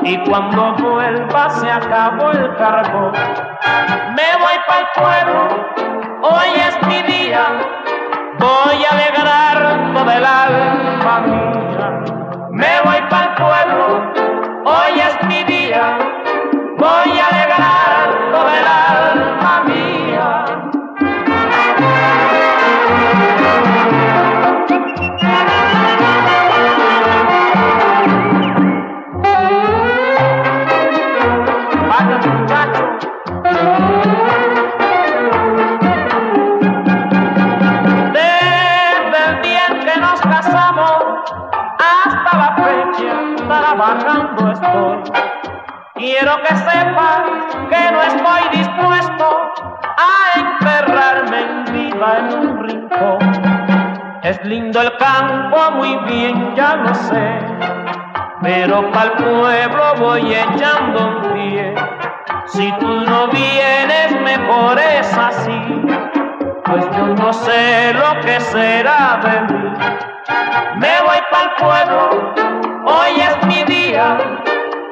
y 0.02 0.16
cuando 0.24 0.72
vuelva 0.76 1.50
se 1.50 1.70
acabó 1.70 2.30
el 2.30 2.56
carbón. 2.56 3.12
Me 4.16 4.30
voy 4.40 4.56
para 4.66 4.80
el 4.80 4.86
pueblo, 4.94 5.40
hoy 6.22 6.48
es 6.56 6.86
mi 6.86 7.02
día, 7.02 7.44
voy 8.38 8.82
a 8.82 8.94
alegrar 8.94 9.58
todo 9.92 10.10
Quiero 45.94 46.36
que 46.42 46.54
sepa 46.56 47.24
que 47.68 47.92
no 47.92 48.02
estoy 48.02 48.58
dispuesto 48.58 49.50
a 49.82 50.38
encerrarme 50.38 51.40
en 51.40 51.64
vida 51.64 52.18
en 52.18 52.38
un 52.38 52.68
rincón. 52.68 53.18
Es 54.22 54.44
lindo 54.44 54.80
el 54.80 54.96
campo, 54.96 55.70
muy 55.72 55.96
bien, 56.06 56.54
ya 56.54 56.76
lo 56.76 56.94
sé. 56.94 57.38
Pero 58.42 58.90
pa'l 58.92 59.12
pueblo 59.12 59.94
voy 59.98 60.34
echando 60.34 61.08
un 61.08 61.32
pie. 61.32 61.74
Si 62.46 62.70
tú 62.78 62.86
no 62.86 63.28
vienes, 63.28 64.20
mejor 64.20 64.78
es 64.78 65.18
así. 65.18 65.82
Pues 66.64 66.88
yo 66.96 67.06
no 67.08 67.32
sé 67.32 67.92
lo 67.94 68.20
que 68.20 68.38
será 68.40 69.18
de 69.22 69.52
mí. 69.52 69.72
Me 70.76 71.00
voy 71.00 71.18
para 71.30 71.44
el 71.44 71.50
pueblo, 71.56 72.34
hoy 72.86 73.20
es 73.20 73.46
mi 73.46 73.64
día. 73.64 74.16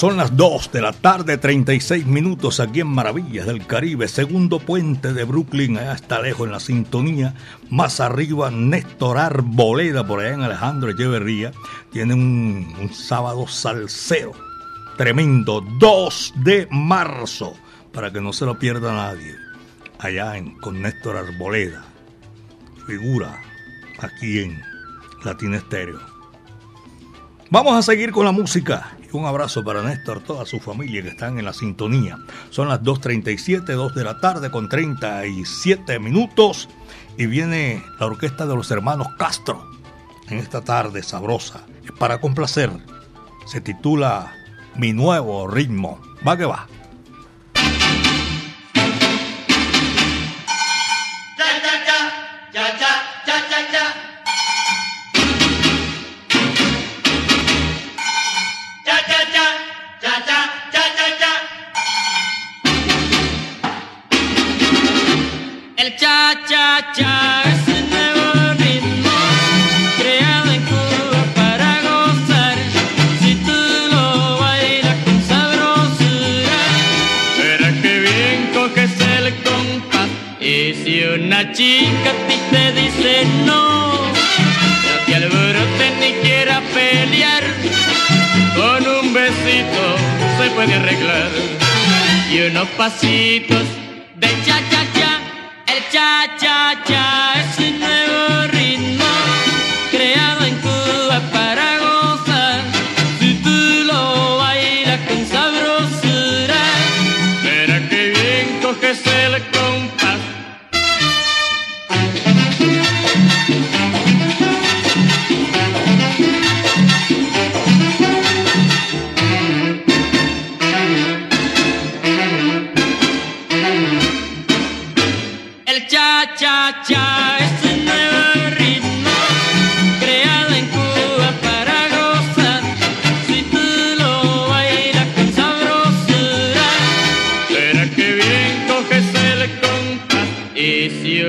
Son 0.00 0.16
las 0.16 0.34
2 0.34 0.72
de 0.72 0.80
la 0.80 0.94
tarde, 0.94 1.36
36 1.36 2.06
minutos 2.06 2.58
aquí 2.58 2.80
en 2.80 2.86
Maravillas 2.86 3.44
del 3.44 3.66
Caribe, 3.66 4.08
segundo 4.08 4.58
puente 4.58 5.12
de 5.12 5.24
Brooklyn, 5.24 5.76
allá 5.76 5.92
está 5.92 6.22
lejos 6.22 6.46
en 6.46 6.52
la 6.52 6.60
sintonía. 6.60 7.34
Más 7.68 8.00
arriba, 8.00 8.50
Néstor 8.50 9.18
Arboleda, 9.18 10.06
por 10.06 10.20
allá 10.20 10.32
en 10.32 10.40
Alejandro 10.40 10.90
Echeverría, 10.90 11.52
tiene 11.92 12.14
un, 12.14 12.74
un 12.80 12.94
sábado 12.94 13.46
salsero 13.46 14.32
tremendo, 14.96 15.62
2 15.78 16.32
de 16.36 16.66
marzo, 16.70 17.52
para 17.92 18.10
que 18.10 18.22
no 18.22 18.32
se 18.32 18.46
lo 18.46 18.58
pierda 18.58 18.94
nadie. 18.94 19.34
Allá 19.98 20.38
en, 20.38 20.56
con 20.60 20.80
Néstor 20.80 21.18
Arboleda, 21.18 21.84
figura 22.86 23.38
aquí 23.98 24.38
en 24.38 24.62
Latina 25.24 25.58
Estéreo. 25.58 26.00
Vamos 27.50 27.74
a 27.74 27.82
seguir 27.82 28.12
con 28.12 28.24
la 28.24 28.32
música. 28.32 28.96
Un 29.12 29.26
abrazo 29.26 29.64
para 29.64 29.82
Néstor, 29.82 30.20
toda 30.20 30.46
su 30.46 30.60
familia 30.60 31.02
que 31.02 31.08
están 31.08 31.38
en 31.38 31.44
la 31.44 31.52
sintonía. 31.52 32.18
Son 32.50 32.68
las 32.68 32.80
2.37, 32.82 33.64
2 33.64 33.94
de 33.94 34.04
la 34.04 34.20
tarde 34.20 34.50
con 34.50 34.68
37 34.68 35.98
minutos. 35.98 36.68
Y 37.16 37.26
viene 37.26 37.82
la 37.98 38.06
orquesta 38.06 38.46
de 38.46 38.54
los 38.54 38.70
hermanos 38.70 39.08
Castro 39.18 39.68
en 40.28 40.38
esta 40.38 40.62
tarde 40.62 41.02
sabrosa. 41.02 41.62
Para 41.98 42.20
complacer. 42.20 42.70
Se 43.46 43.60
titula 43.60 44.32
Mi 44.76 44.92
nuevo 44.92 45.48
ritmo. 45.48 46.00
Va 46.26 46.36
que 46.36 46.44
va. 46.44 46.68
Chica 81.60 82.10
a 82.10 82.26
ti 82.26 82.36
te 82.50 82.72
dice 82.72 83.26
no, 83.44 83.90
no 85.28 85.64
te 85.78 85.86
ni 86.00 86.12
quiera 86.22 86.62
pelear. 86.72 87.44
Con 88.56 88.82
un 88.98 89.12
besito 89.12 89.84
se 90.38 90.50
puede 90.54 90.74
arreglar 90.74 91.30
y 92.32 92.40
unos 92.48 92.68
pasitos 92.78 93.64
de 94.16 94.28
cha 94.46 94.58
cha 94.70 94.82
cha. 94.96 95.12
El 95.74 95.82
cha 95.92 96.10
cha 96.40 96.82
cha 96.88 97.49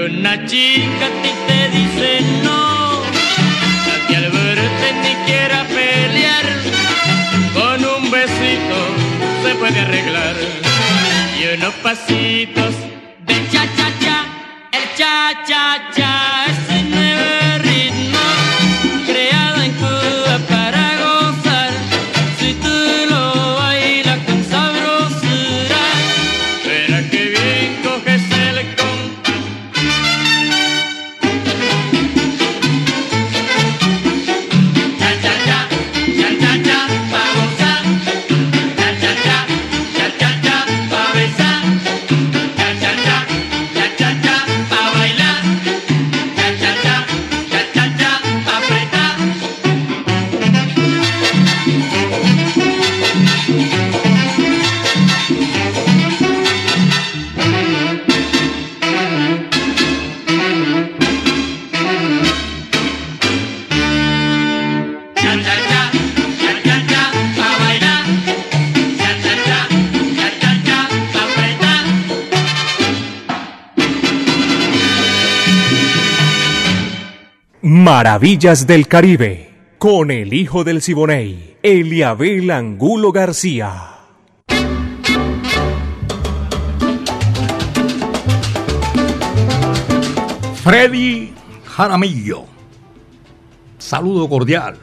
una 0.06 0.46
chica 0.46 1.08
ti 1.22 1.32
te 1.48 1.70
dice 1.70 2.22
no, 2.44 3.02
no 3.02 4.08
te 4.08 4.16
alborotes 4.16 4.96
ni 5.04 5.14
quiera 5.26 5.64
pelear, 5.66 6.46
con 7.54 7.86
un 7.86 8.12
besito 8.12 8.78
se 9.44 9.56
puede 9.56 9.80
arreglar. 9.80 10.36
Y 11.40 11.56
unos 11.56 11.74
pasitos 11.76 12.71
Maravillas 78.04 78.66
del 78.66 78.88
Caribe, 78.88 79.76
con 79.78 80.10
el 80.10 80.34
hijo 80.34 80.64
del 80.64 80.82
Siboney, 80.82 81.58
Eliabel 81.62 82.50
Angulo 82.50 83.12
García. 83.12 83.92
Freddy 90.64 91.32
Jaramillo. 91.64 92.46
Saludo 93.78 94.28
cordial 94.28 94.80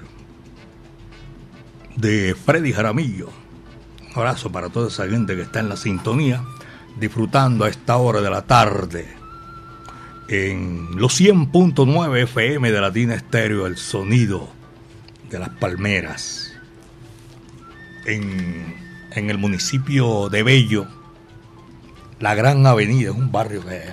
de 1.96 2.36
Freddy 2.36 2.72
Jaramillo. 2.72 3.30
Un 4.00 4.12
abrazo 4.14 4.52
para 4.52 4.68
toda 4.68 4.86
esa 4.86 5.08
gente 5.08 5.34
que 5.34 5.42
está 5.42 5.58
en 5.58 5.68
la 5.68 5.76
sintonía, 5.76 6.44
disfrutando 7.00 7.64
a 7.64 7.68
esta 7.68 7.96
hora 7.96 8.20
de 8.20 8.30
la 8.30 8.42
tarde. 8.42 9.17
En 10.28 10.90
los 10.96 11.18
100.9 11.18 12.22
FM 12.24 12.70
de 12.70 12.80
Latina 12.82 13.14
Estéreo, 13.14 13.66
el 13.66 13.78
sonido 13.78 14.50
de 15.30 15.38
Las 15.38 15.48
Palmeras, 15.48 16.52
en, 18.04 18.74
en 19.12 19.30
el 19.30 19.38
municipio 19.38 20.28
de 20.28 20.42
Bello, 20.42 20.86
la 22.20 22.34
Gran 22.34 22.66
Avenida, 22.66 23.10
es 23.10 23.16
un 23.16 23.32
barrio 23.32 23.64
que 23.64 23.84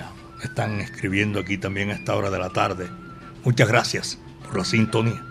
están 0.42 0.80
escribiendo 0.82 1.40
aquí 1.40 1.56
también 1.56 1.88
a 1.88 1.94
esta 1.94 2.14
hora 2.14 2.28
de 2.28 2.38
la 2.38 2.50
tarde. 2.50 2.90
Muchas 3.42 3.68
gracias 3.68 4.18
por 4.44 4.58
la 4.58 4.64
sintonía. 4.66 5.24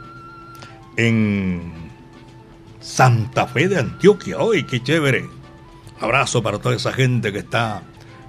En 0.97 1.71
Santa 2.79 3.45
Fe 3.45 3.67
de 3.67 3.77
Antioquia, 3.77 4.39
hoy 4.39 4.63
qué 4.63 4.81
chévere! 4.81 5.29
Abrazo 5.99 6.41
para 6.41 6.57
toda 6.57 6.75
esa 6.75 6.93
gente 6.93 7.31
que 7.31 7.39
está 7.39 7.83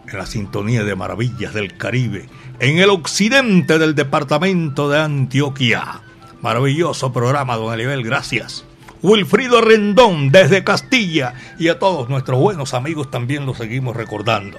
en 0.09 0.19
la 0.19 0.27
sintonía 0.27 0.85
de 0.85 0.95
Maravillas 0.95 1.55
del 1.55 1.77
Caribe, 1.77 2.29
en 2.61 2.79
el 2.79 2.91
occidente 2.91 3.79
del 3.79 3.95
departamento 3.95 4.89
de 4.89 5.01
Antioquia. 5.01 6.03
Maravilloso 6.43 7.13
programa, 7.13 7.57
don 7.57 7.73
Elibel, 7.73 8.03
gracias. 8.03 8.65
Wilfrido 9.03 9.61
Rendón 9.61 10.31
desde 10.31 10.65
Castilla 10.65 11.35
y 11.59 11.69
a 11.69 11.79
todos 11.79 12.09
nuestros 12.09 12.41
buenos 12.41 12.75
amigos 12.75 13.11
también 13.11 13.47
los 13.47 13.59
seguimos 13.59 13.97
recordando. 13.97 14.59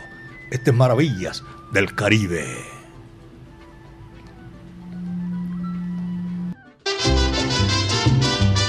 Este 0.52 0.72
es 0.72 0.76
Maravillas 0.76 1.44
del 1.72 1.94
Caribe. 1.96 2.46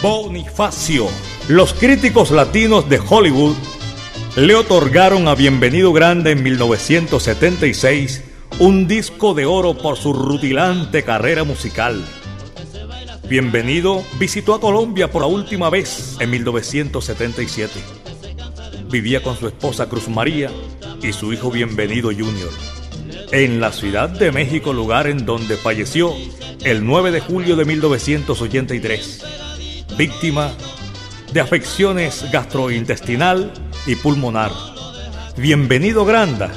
Bonifacio. 0.02 1.06
Los 1.48 1.74
críticos 1.74 2.30
latinos 2.30 2.88
de 2.88 3.00
Hollywood 3.00 3.56
le 4.38 4.54
otorgaron 4.54 5.26
a 5.26 5.34
Bienvenido 5.34 5.92
Grande 5.92 6.30
en 6.30 6.44
1976 6.44 8.22
un 8.60 8.86
disco 8.86 9.34
de 9.34 9.46
oro 9.46 9.76
por 9.76 9.96
su 9.96 10.12
rutilante 10.12 11.02
carrera 11.02 11.42
musical. 11.42 12.04
Bienvenido 13.28 14.04
visitó 14.20 14.54
a 14.54 14.60
Colombia 14.60 15.10
por 15.10 15.22
la 15.22 15.26
última 15.26 15.70
vez 15.70 16.16
en 16.20 16.30
1977. 16.30 17.80
Vivía 18.88 19.24
con 19.24 19.36
su 19.36 19.48
esposa 19.48 19.88
Cruz 19.88 20.08
María 20.08 20.52
y 21.02 21.12
su 21.12 21.32
hijo 21.32 21.50
Bienvenido 21.50 22.10
Jr. 22.12 22.50
en 23.32 23.60
la 23.60 23.72
Ciudad 23.72 24.08
de 24.08 24.30
México, 24.30 24.72
lugar 24.72 25.08
en 25.08 25.26
donde 25.26 25.56
falleció 25.56 26.14
el 26.62 26.86
9 26.86 27.10
de 27.10 27.20
julio 27.20 27.56
de 27.56 27.64
1983, 27.64 29.24
víctima 29.96 30.52
de 31.32 31.40
afecciones 31.40 32.24
gastrointestinal 32.30 33.52
y 33.88 33.96
pulmonar. 33.96 34.52
Bienvenido 35.36 36.04
Granda, 36.04 36.52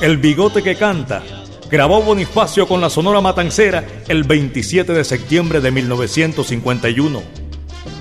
el 0.00 0.18
bigote 0.18 0.62
que 0.62 0.76
canta, 0.76 1.22
grabó 1.68 2.00
Bonifacio 2.00 2.68
con 2.68 2.80
la 2.80 2.88
Sonora 2.88 3.20
Matancera 3.20 3.84
el 4.08 4.22
27 4.24 4.92
de 4.92 5.04
septiembre 5.04 5.60
de 5.60 5.70
1951. 5.72 7.22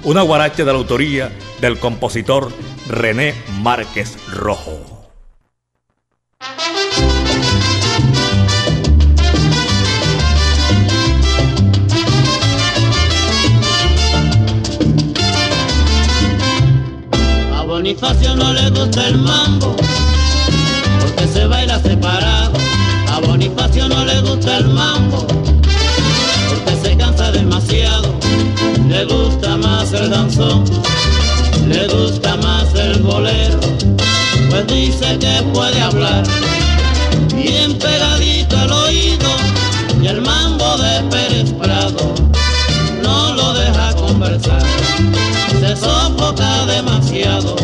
Una 0.03 0.21
guaracha 0.21 0.63
de 0.63 0.71
la 0.71 0.77
autoría 0.77 1.31
del 1.61 1.79
compositor 1.79 2.51
René 2.87 3.33
Márquez 3.61 4.17
Rojo. 4.31 4.92
Bonifacio 18.03 18.35
no 18.35 18.51
le 18.51 18.69
gusta 18.69 19.07
el 19.07 19.17
mambo, 19.17 19.77
porque 20.99 21.25
se 21.25 21.47
baila 21.47 21.79
separado. 21.79 22.51
A 23.09 23.19
Bonifacio 23.21 23.87
no 23.87 24.03
le 24.03 24.19
gusta 24.19 24.57
el 24.57 24.67
mambo, 24.67 25.25
porque 26.49 26.75
se 26.83 26.97
cansa 26.97 27.31
demasiado. 27.31 28.13
Le 28.89 29.05
gusta 29.05 29.55
más 29.55 29.93
el 29.93 30.09
danzón, 30.09 30.65
le 31.65 31.87
gusta 31.87 32.35
más 32.35 32.75
el 32.75 33.01
bolero, 33.03 33.61
pues 34.49 34.67
dice 34.67 35.17
que 35.17 35.41
puede 35.53 35.79
hablar 35.79 36.23
bien 37.33 37.77
pegadito 37.77 38.57
al 38.57 38.71
oído 38.73 39.29
y 40.01 40.07
el 40.07 40.19
mambo 40.19 40.77
de 40.77 41.03
Pérez 41.09 41.53
Prado 41.53 42.13
no 43.01 43.33
lo 43.33 43.53
deja 43.53 43.93
conversar 43.95 44.61
se 45.61 45.75
sofoca 45.77 46.65
demasiado 46.65 47.55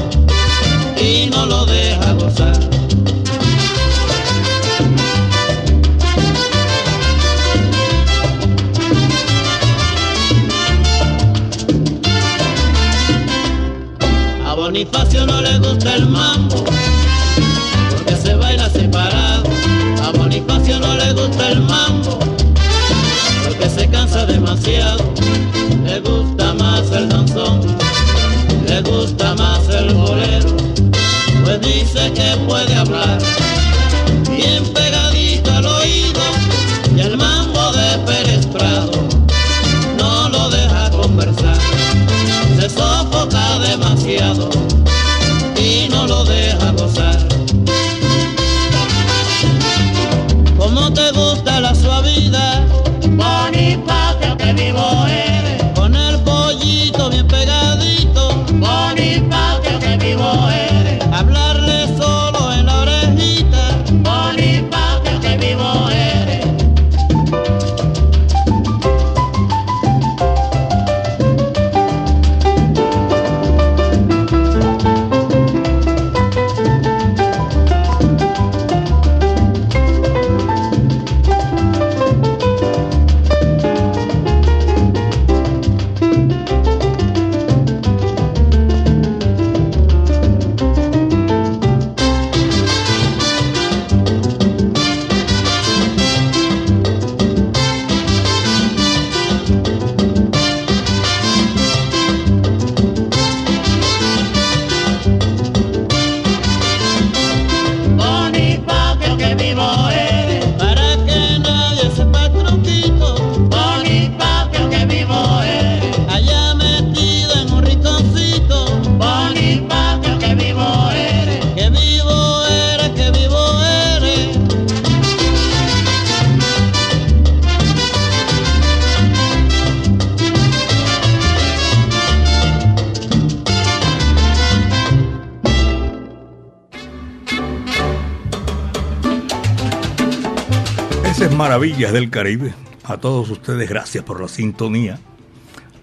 Del 141.91 142.11
Caribe. 142.11 142.53
A 142.83 142.97
todos 142.97 143.31
ustedes, 143.31 143.67
gracias 143.67 144.03
por 144.03 144.21
la 144.21 144.27
sintonía. 144.27 144.99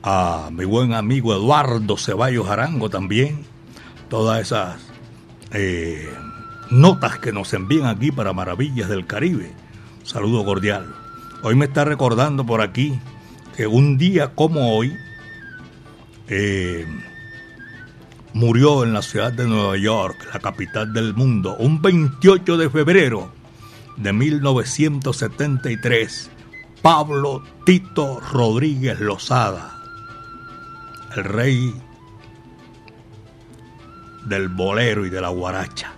A 0.05 0.51
mi 0.53 0.65
buen 0.65 0.95
amigo 0.95 1.35
Eduardo 1.35 1.97
Ceballos 1.97 2.49
Arango 2.49 2.89
también. 2.89 3.45
Todas 4.09 4.41
esas 4.41 4.77
eh, 5.51 6.09
notas 6.71 7.19
que 7.19 7.33
nos 7.33 7.53
envían 7.55 7.87
aquí 7.87 8.13
para 8.13 8.33
Maravillas 8.33 8.89
del 8.89 9.05
Caribe. 9.05 9.51
Saludo 10.05 10.45
cordial. 10.45 10.95
Hoy 11.43 11.57
me 11.57 11.65
está 11.65 11.85
recordando 11.85 12.47
por 12.47 12.61
aquí 12.61 13.01
que 13.57 13.67
un 13.67 13.99
día 13.99 14.33
como 14.37 14.77
hoy, 14.77 14.97
eh, 16.29 16.87
murió 18.33 18.85
en 18.85 18.93
la 18.93 19.03
ciudad 19.03 19.33
de 19.33 19.47
Nueva 19.47 19.77
York, 19.77 20.29
la 20.33 20.39
capital 20.39 20.93
del 20.93 21.15
mundo, 21.15 21.57
un 21.59 21.83
28 21.83 22.59
de 22.59 22.71
febrero 22.71 23.36
de 23.97 24.13
1973. 24.13 26.31
Pablo 26.83 27.43
Tito 27.65 28.21
Rodríguez 28.21 29.01
Lozada, 29.01 29.83
el 31.17 31.25
rey 31.25 31.75
del 34.27 34.49
bolero 34.49 35.07
y 35.07 35.11
de 35.11 35.21
la 35.21 35.31
guaracha. 35.31 35.93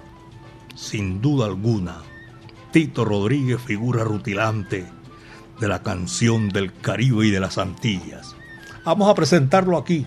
Sin 0.75 1.21
duda 1.21 1.47
alguna, 1.47 1.99
Tito 2.71 3.05
Rodríguez, 3.05 3.61
figura 3.61 4.05
rutilante 4.05 4.87
de 5.61 5.69
la 5.69 5.83
canción 5.83 6.49
del 6.49 6.73
Caribe 6.73 7.27
y 7.27 7.31
de 7.31 7.41
las 7.41 7.59
Antillas. 7.59 8.35
Vamos 8.85 9.11
a 9.11 9.15
presentarlo 9.15 9.77
aquí 9.77 10.07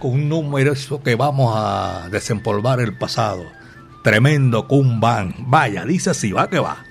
con 0.00 0.12
un 0.12 0.28
número 0.28 0.72
que 1.04 1.14
vamos 1.14 1.54
a 1.56 2.08
desempolvar 2.10 2.80
el 2.80 2.96
pasado. 2.96 3.44
Tremendo 4.02 4.66
Kumban. 4.66 5.34
Vaya, 5.46 5.84
dice 5.84 6.10
así, 6.10 6.32
va 6.32 6.48
que 6.48 6.58
va. 6.58 6.87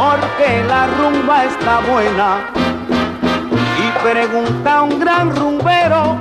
Porque 0.00 0.64
la 0.66 0.86
rumba 0.86 1.44
está 1.44 1.80
buena 1.80 2.28
y 3.82 3.86
pregunta 4.02 4.82
un 4.82 4.98
gran 4.98 5.36
rumbero 5.36 6.16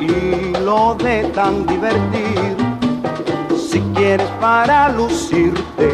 y 0.00 0.52
lo 0.64 0.96
de 0.96 1.22
tan 1.26 1.66
divertir. 1.66 2.56
Si 3.70 3.80
quieres 3.94 4.28
para 4.40 4.88
lucirte, 4.88 5.88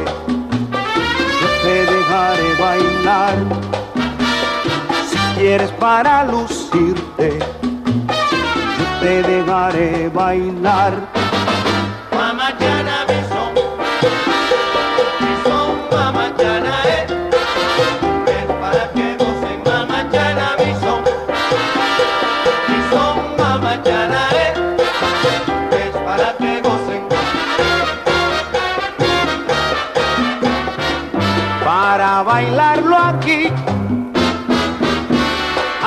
yo 1.41 1.49
te 1.65 1.77
dejaré 1.93 2.49
bailar. 2.67 3.35
Si 5.11 5.19
quieres 5.39 5.73
para 5.73 6.25
lucirte, 6.25 7.39
yo 8.79 8.87
te 9.01 9.23
dejaré 9.23 10.09
bailar. 10.09 11.16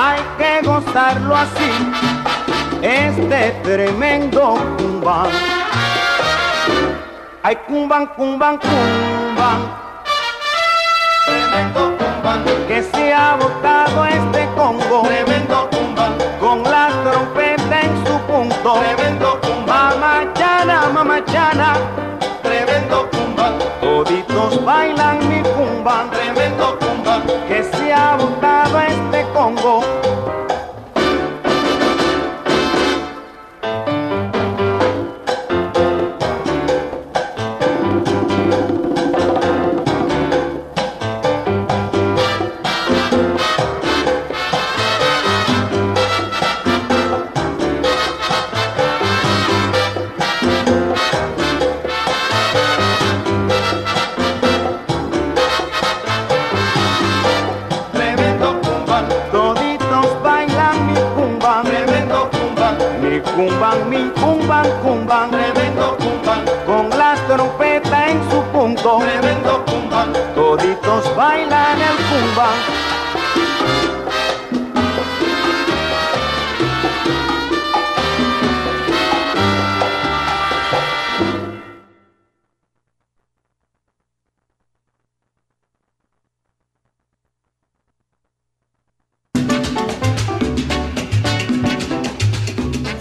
Hay 0.02 0.20
que 0.38 0.66
gozarlo 0.66 1.36
así, 1.36 1.70
este 2.80 3.50
tremendo 3.62 4.54
cumbán. 4.78 5.28
Ay, 7.42 7.56
cumban, 7.68 8.06
cumban, 8.16 8.58
cumban. 8.58 9.60
Tremendo 11.26 11.96
cumban, 11.98 12.44
Que 12.68 12.82
se 12.82 13.12
ha 13.12 13.36
botado 13.36 14.06
este 14.06 14.46
congo. 14.56 15.02
tremendo 15.02 15.68
cumban, 15.70 16.12
Con 16.40 16.62
la 16.62 16.88
trompeta 17.04 17.80
en 17.82 18.06
su 18.06 18.18
punto. 18.20 18.80
tremendo 18.80 19.38
cumban, 19.42 20.00
Mamachana, 20.00 20.88
mamachana. 20.94 21.74
tremendo 22.42 23.08
cumban, 23.10 23.54
Toditos 23.80 24.64
bailan 24.64 25.18
mi 25.28 25.42
cumban. 25.42 26.10
tremendo 26.10 26.78
cumban. 26.78 26.89
Que 27.48 27.64
se 27.64 27.92
ha 27.92 28.16
botado 28.16 28.78
este 28.80 29.24
congo. 29.32 29.82
Cumban, 64.50 64.80
cumban. 64.82 65.30
tremendo 65.30 65.96
cumban, 65.98 66.44
Con 66.66 66.98
la 66.98 67.14
trompeta 67.28 68.08
en 68.08 68.20
su 68.30 68.42
punto. 68.52 68.98
tremendo 68.98 69.64
cumban. 69.64 70.12
Toditos 70.34 71.16
bailan 71.16 71.80
el 71.80 71.96
cumban. 72.10 72.99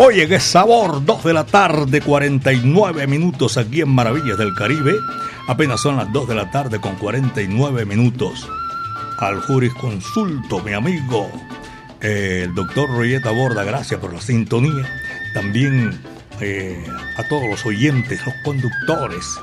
Oye, 0.10 0.28
qué 0.28 0.40
sabor, 0.40 1.06
2 1.06 1.24
de 1.24 1.34
la 1.34 1.46
tarde, 1.46 2.02
49 2.02 3.06
minutos 3.06 3.58
aquí 3.58 3.82
en 3.82 3.90
Maravillas 3.90 4.40
del 4.40 4.56
Caribe. 4.56 4.96
Apenas 5.48 5.82
son 5.82 5.98
las 5.98 6.12
2 6.12 6.30
de 6.30 6.34
la 6.34 6.50
tarde 6.50 6.82
con 6.82 6.96
49 6.96 7.86
minutos. 7.86 8.50
Al 9.20 9.40
jurisconsulto, 9.40 10.64
mi 10.64 10.74
amigo, 10.74 11.30
eh, 12.02 12.42
el 12.46 12.56
doctor 12.56 12.90
Royeta 12.90 13.30
Borda, 13.30 13.64
gracias 13.64 14.00
por 14.00 14.12
la 14.12 14.20
sintonía. 14.20 14.84
También 15.36 16.02
eh, 16.42 16.84
a 17.16 17.24
todos 17.28 17.48
los 17.48 17.64
oyentes, 17.68 18.20
los 18.26 18.34
conductores, 18.44 19.40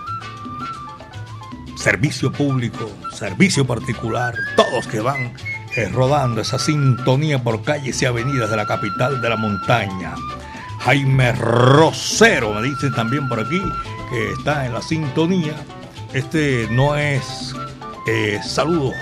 servicio 1.76 2.32
público, 2.32 2.90
servicio 3.12 3.64
particular, 3.64 4.34
todos 4.56 4.88
que 4.88 4.98
van 4.98 5.32
eh, 5.76 5.88
rodando 5.92 6.40
esa 6.40 6.58
sintonía 6.58 7.40
por 7.40 7.62
calles 7.62 8.02
y 8.02 8.06
avenidas 8.06 8.50
de 8.50 8.56
la 8.56 8.66
capital 8.66 9.20
de 9.20 9.28
la 9.28 9.36
montaña. 9.36 10.16
Jaime 10.86 11.32
Rosero, 11.32 12.54
me 12.54 12.62
dicen 12.62 12.92
también 12.92 13.28
por 13.28 13.40
aquí, 13.40 13.60
que 14.08 14.32
está 14.34 14.66
en 14.66 14.72
la 14.72 14.80
sintonía. 14.80 15.56
Este 16.12 16.68
no 16.70 16.94
es 16.94 17.52
eh, 18.06 18.38
saludo. 18.44 18.92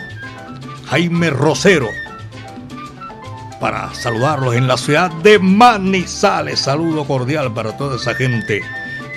Jaime 0.86 1.28
Rosero, 1.28 1.90
para 3.60 3.92
saludarlos 3.92 4.54
en 4.54 4.66
la 4.66 4.78
ciudad 4.78 5.12
de 5.12 5.38
Manizales. 5.38 6.60
Saludo 6.60 7.04
cordial 7.04 7.52
para 7.52 7.76
toda 7.76 7.96
esa 7.96 8.14
gente. 8.14 8.62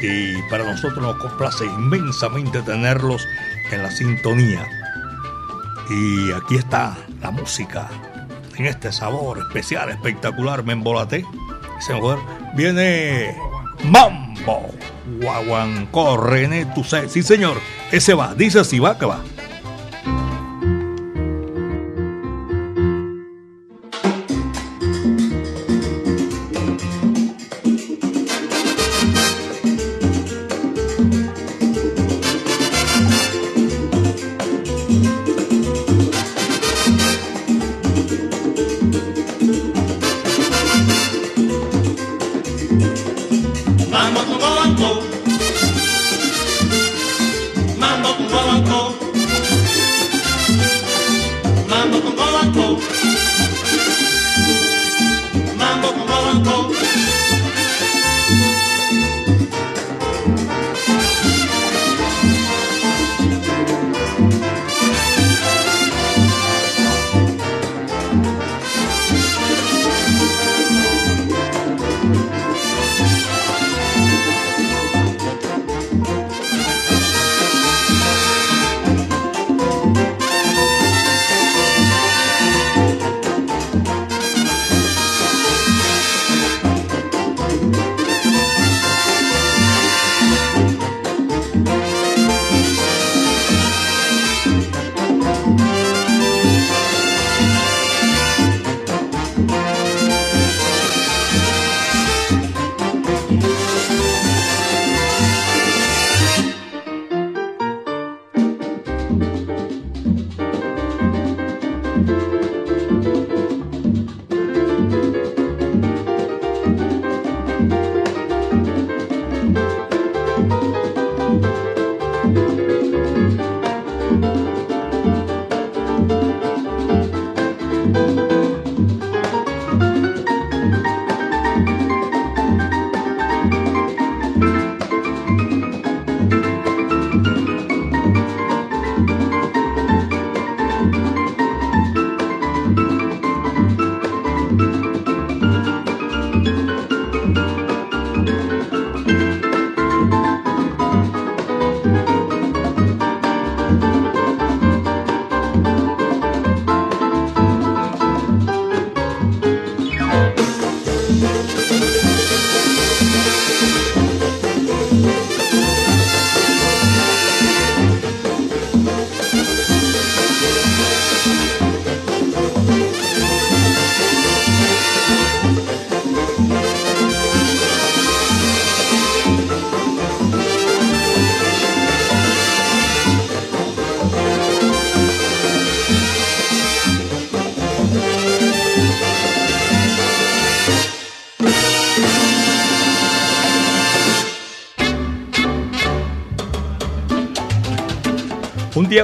Y 0.01 0.41
para 0.49 0.69
nosotros 0.69 1.01
nos 1.01 1.15
complace 1.19 1.63
inmensamente 1.63 2.61
tenerlos 2.63 3.25
en 3.71 3.81
la 3.81 3.91
sintonía. 3.91 4.67
Y 5.89 6.33
aquí 6.33 6.55
está 6.57 6.97
la 7.21 7.31
música 7.31 7.87
en 8.57 8.65
este 8.65 8.91
sabor 8.91 9.39
especial, 9.39 9.89
espectacular. 9.89 10.65
Me 10.65 10.73
embolaté. 10.73 11.23
Ese 11.79 11.93
mejor 11.93 12.19
viene 12.55 13.35
Mambo. 13.83 14.69
Guaguancó, 15.21 16.17
René 16.17 16.65
Tusset. 16.65 17.09
Sí, 17.09 17.23
señor. 17.23 17.57
Ese 17.91 18.13
va, 18.13 18.33
dice 18.35 18.63
si 18.63 18.79
va 18.79 18.97
que 18.97 19.05
va. 19.05 19.21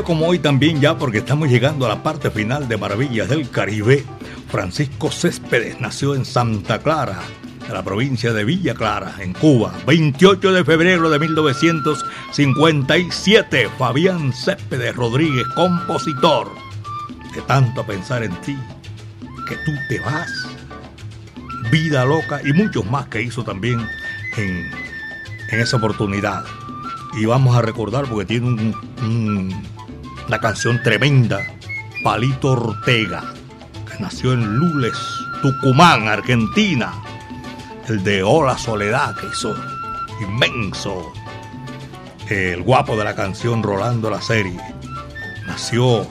Como 0.02 0.26
hoy 0.28 0.40
también 0.40 0.82
ya, 0.82 0.98
porque 0.98 1.20
estamos 1.20 1.50
llegando 1.50 1.86
a 1.86 1.90
la 1.90 2.02
parte 2.02 2.32
final 2.32 2.68
de 2.68 2.78
Maravillas 2.78 3.30
del 3.30 3.48
Caribe, 3.50 4.04
Francisco 4.50 5.12
Céspedes 5.12 5.80
nació 5.80 6.16
en 6.16 6.26
Santa 6.26 6.80
Clara, 6.80 7.20
de 7.68 7.74
la 7.74 7.84
provincia 7.84 8.34
de 8.34 8.44
Villa 8.44 8.74
Clara, 8.74 9.14
en 9.20 9.34
Cuba, 9.34 9.72
28 9.86 10.52
de 10.52 10.66
febrero 10.66 11.10
de 11.12 11.20
1957. 11.20 13.70
Fabián 13.78 14.34
Céspedes 14.34 14.96
Rodríguez, 14.96 15.46
compositor. 15.56 16.50
De 17.36 17.42
tanto 17.44 17.86
pensar 17.86 18.24
en 18.24 18.32
ti, 18.42 18.58
que 19.48 19.56
tú 19.66 19.72
te 19.90 20.00
vas. 20.00 20.32
Vida 21.72 22.04
loca 22.06 22.42
y 22.44 22.52
muchos 22.54 22.84
más 22.90 23.06
que 23.08 23.22
hizo 23.22 23.44
también 23.44 23.80
en, 24.38 24.72
en 25.52 25.60
esa 25.60 25.78
oportunidad. 25.78 26.44
Y 27.20 27.26
vamos 27.26 27.56
a 27.56 27.62
recordar 27.62 28.06
porque 28.06 28.26
tiene 28.26 28.48
un- 28.48 28.74
una 30.28 30.40
canción 30.40 30.82
tremenda, 30.82 31.46
Palito 32.04 32.52
Ortega, 32.52 33.24
que 33.90 34.02
nació 34.02 34.34
en 34.34 34.56
Lules, 34.56 34.98
Tucumán, 35.42 36.08
Argentina. 36.08 36.94
El 37.88 38.04
de 38.04 38.24
Hola 38.24 38.58
Soledad, 38.58 39.16
que 39.16 39.28
hizo 39.28 39.56
inmenso. 40.22 41.12
El 42.30 42.64
guapo 42.64 42.96
de 42.96 43.04
la 43.04 43.16
canción 43.16 43.62
Rolando 43.62 44.10
la 44.10 44.22
serie. 44.22 44.60
Nació 45.46 46.08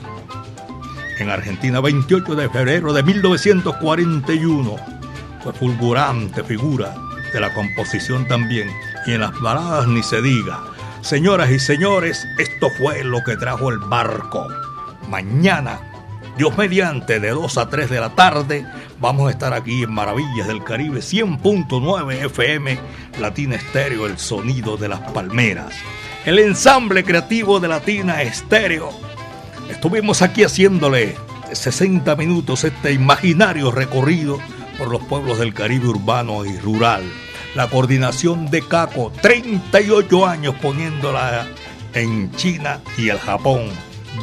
en 1.17 1.29
Argentina 1.29 1.79
28 1.79 2.35
de 2.35 2.49
febrero 2.49 2.93
de 2.93 3.01
1941. 3.01 4.75
Fue 5.43 5.53
fulgurante 5.53 6.43
figura 6.43 6.93
de 7.33 7.39
la 7.39 7.51
composición 7.53 8.27
también. 8.27 8.69
Y 9.07 9.13
en 9.13 9.21
las 9.21 9.39
baladas 9.41 9.87
ni 9.87 10.03
se 10.03 10.21
diga. 10.21 10.72
Señoras 11.03 11.51
y 11.51 11.59
señores, 11.59 12.25
esto 12.37 12.69
fue 12.77 13.03
lo 13.03 13.25
que 13.25 13.35
trajo 13.35 13.69
el 13.69 13.77
barco. 13.77 14.47
Mañana, 15.09 15.81
Dios 16.37 16.57
mediante, 16.57 17.19
de 17.19 17.31
2 17.31 17.57
a 17.57 17.67
3 17.67 17.89
de 17.89 17.99
la 17.99 18.15
tarde, 18.15 18.65
vamos 19.01 19.27
a 19.27 19.31
estar 19.31 19.53
aquí 19.53 19.83
en 19.83 19.91
Maravillas 19.91 20.47
del 20.47 20.63
Caribe 20.63 21.01
100.9 21.01 22.25
FM, 22.27 22.79
Latina 23.19 23.57
Estéreo, 23.57 24.05
el 24.05 24.17
sonido 24.17 24.77
de 24.77 24.87
las 24.87 25.01
palmeras. 25.11 25.73
El 26.23 26.39
ensamble 26.39 27.03
creativo 27.03 27.59
de 27.59 27.67
Latina 27.67 28.21
Estéreo. 28.21 28.89
Estuvimos 29.69 30.21
aquí 30.21 30.45
haciéndole 30.45 31.17
60 31.51 32.15
minutos 32.15 32.63
este 32.63 32.93
imaginario 32.93 33.71
recorrido 33.71 34.39
por 34.77 34.87
los 34.87 35.03
pueblos 35.03 35.37
del 35.37 35.53
Caribe 35.53 35.89
urbano 35.89 36.45
y 36.45 36.57
rural. 36.59 37.03
La 37.55 37.69
coordinación 37.69 38.49
de 38.49 38.61
Caco, 38.61 39.11
38 39.21 40.25
años 40.25 40.55
poniéndola 40.61 41.47
en 41.93 42.31
China 42.35 42.81
y 42.97 43.09
el 43.09 43.19
Japón. 43.19 43.69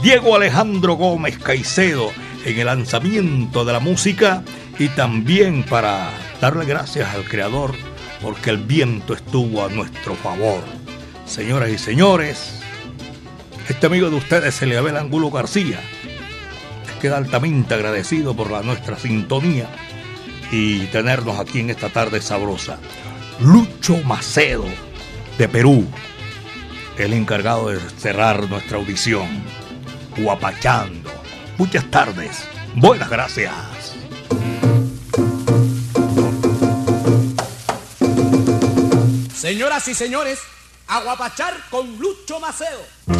Diego 0.02 0.34
Alejandro 0.34 0.94
Gómez 0.94 1.38
Caicedo 1.38 2.10
en 2.44 2.58
el 2.58 2.66
lanzamiento 2.66 3.64
de 3.64 3.72
la 3.72 3.80
música 3.80 4.42
y 4.78 4.88
también 4.88 5.62
para 5.62 6.10
darle 6.40 6.64
gracias 6.64 7.14
al 7.14 7.24
Creador 7.24 7.74
porque 8.20 8.50
el 8.50 8.58
viento 8.58 9.14
estuvo 9.14 9.64
a 9.64 9.68
nuestro 9.68 10.14
favor. 10.14 10.62
Señoras 11.26 11.70
y 11.70 11.78
señores, 11.78 12.60
este 13.68 13.86
amigo 13.86 14.10
de 14.10 14.16
ustedes, 14.16 14.60
Eliabel 14.62 14.96
Angulo 14.96 15.30
García, 15.30 15.78
queda 17.00 17.18
altamente 17.18 17.74
agradecido 17.74 18.34
por 18.34 18.50
la 18.50 18.62
nuestra 18.62 18.98
sintonía 18.98 19.68
y 20.50 20.86
tenernos 20.86 21.38
aquí 21.38 21.60
en 21.60 21.70
esta 21.70 21.88
tarde 21.88 22.20
sabrosa. 22.20 22.78
Lucho 23.42 23.96
Macedo, 24.04 24.66
de 25.38 25.48
Perú, 25.48 25.86
el 26.98 27.14
encargado 27.14 27.70
de 27.70 27.80
cerrar 27.98 28.46
nuestra 28.50 28.76
audición. 28.76 29.42
Guapachando. 30.18 31.10
Muchas 31.56 31.90
tardes. 31.90 32.46
Buenas 32.74 33.08
gracias. 33.08 33.54
Señoras 39.34 39.88
y 39.88 39.94
señores, 39.94 40.38
Aguapachar 40.86 41.54
con 41.70 41.98
Lucho 41.98 42.40
Maceo. 42.40 43.19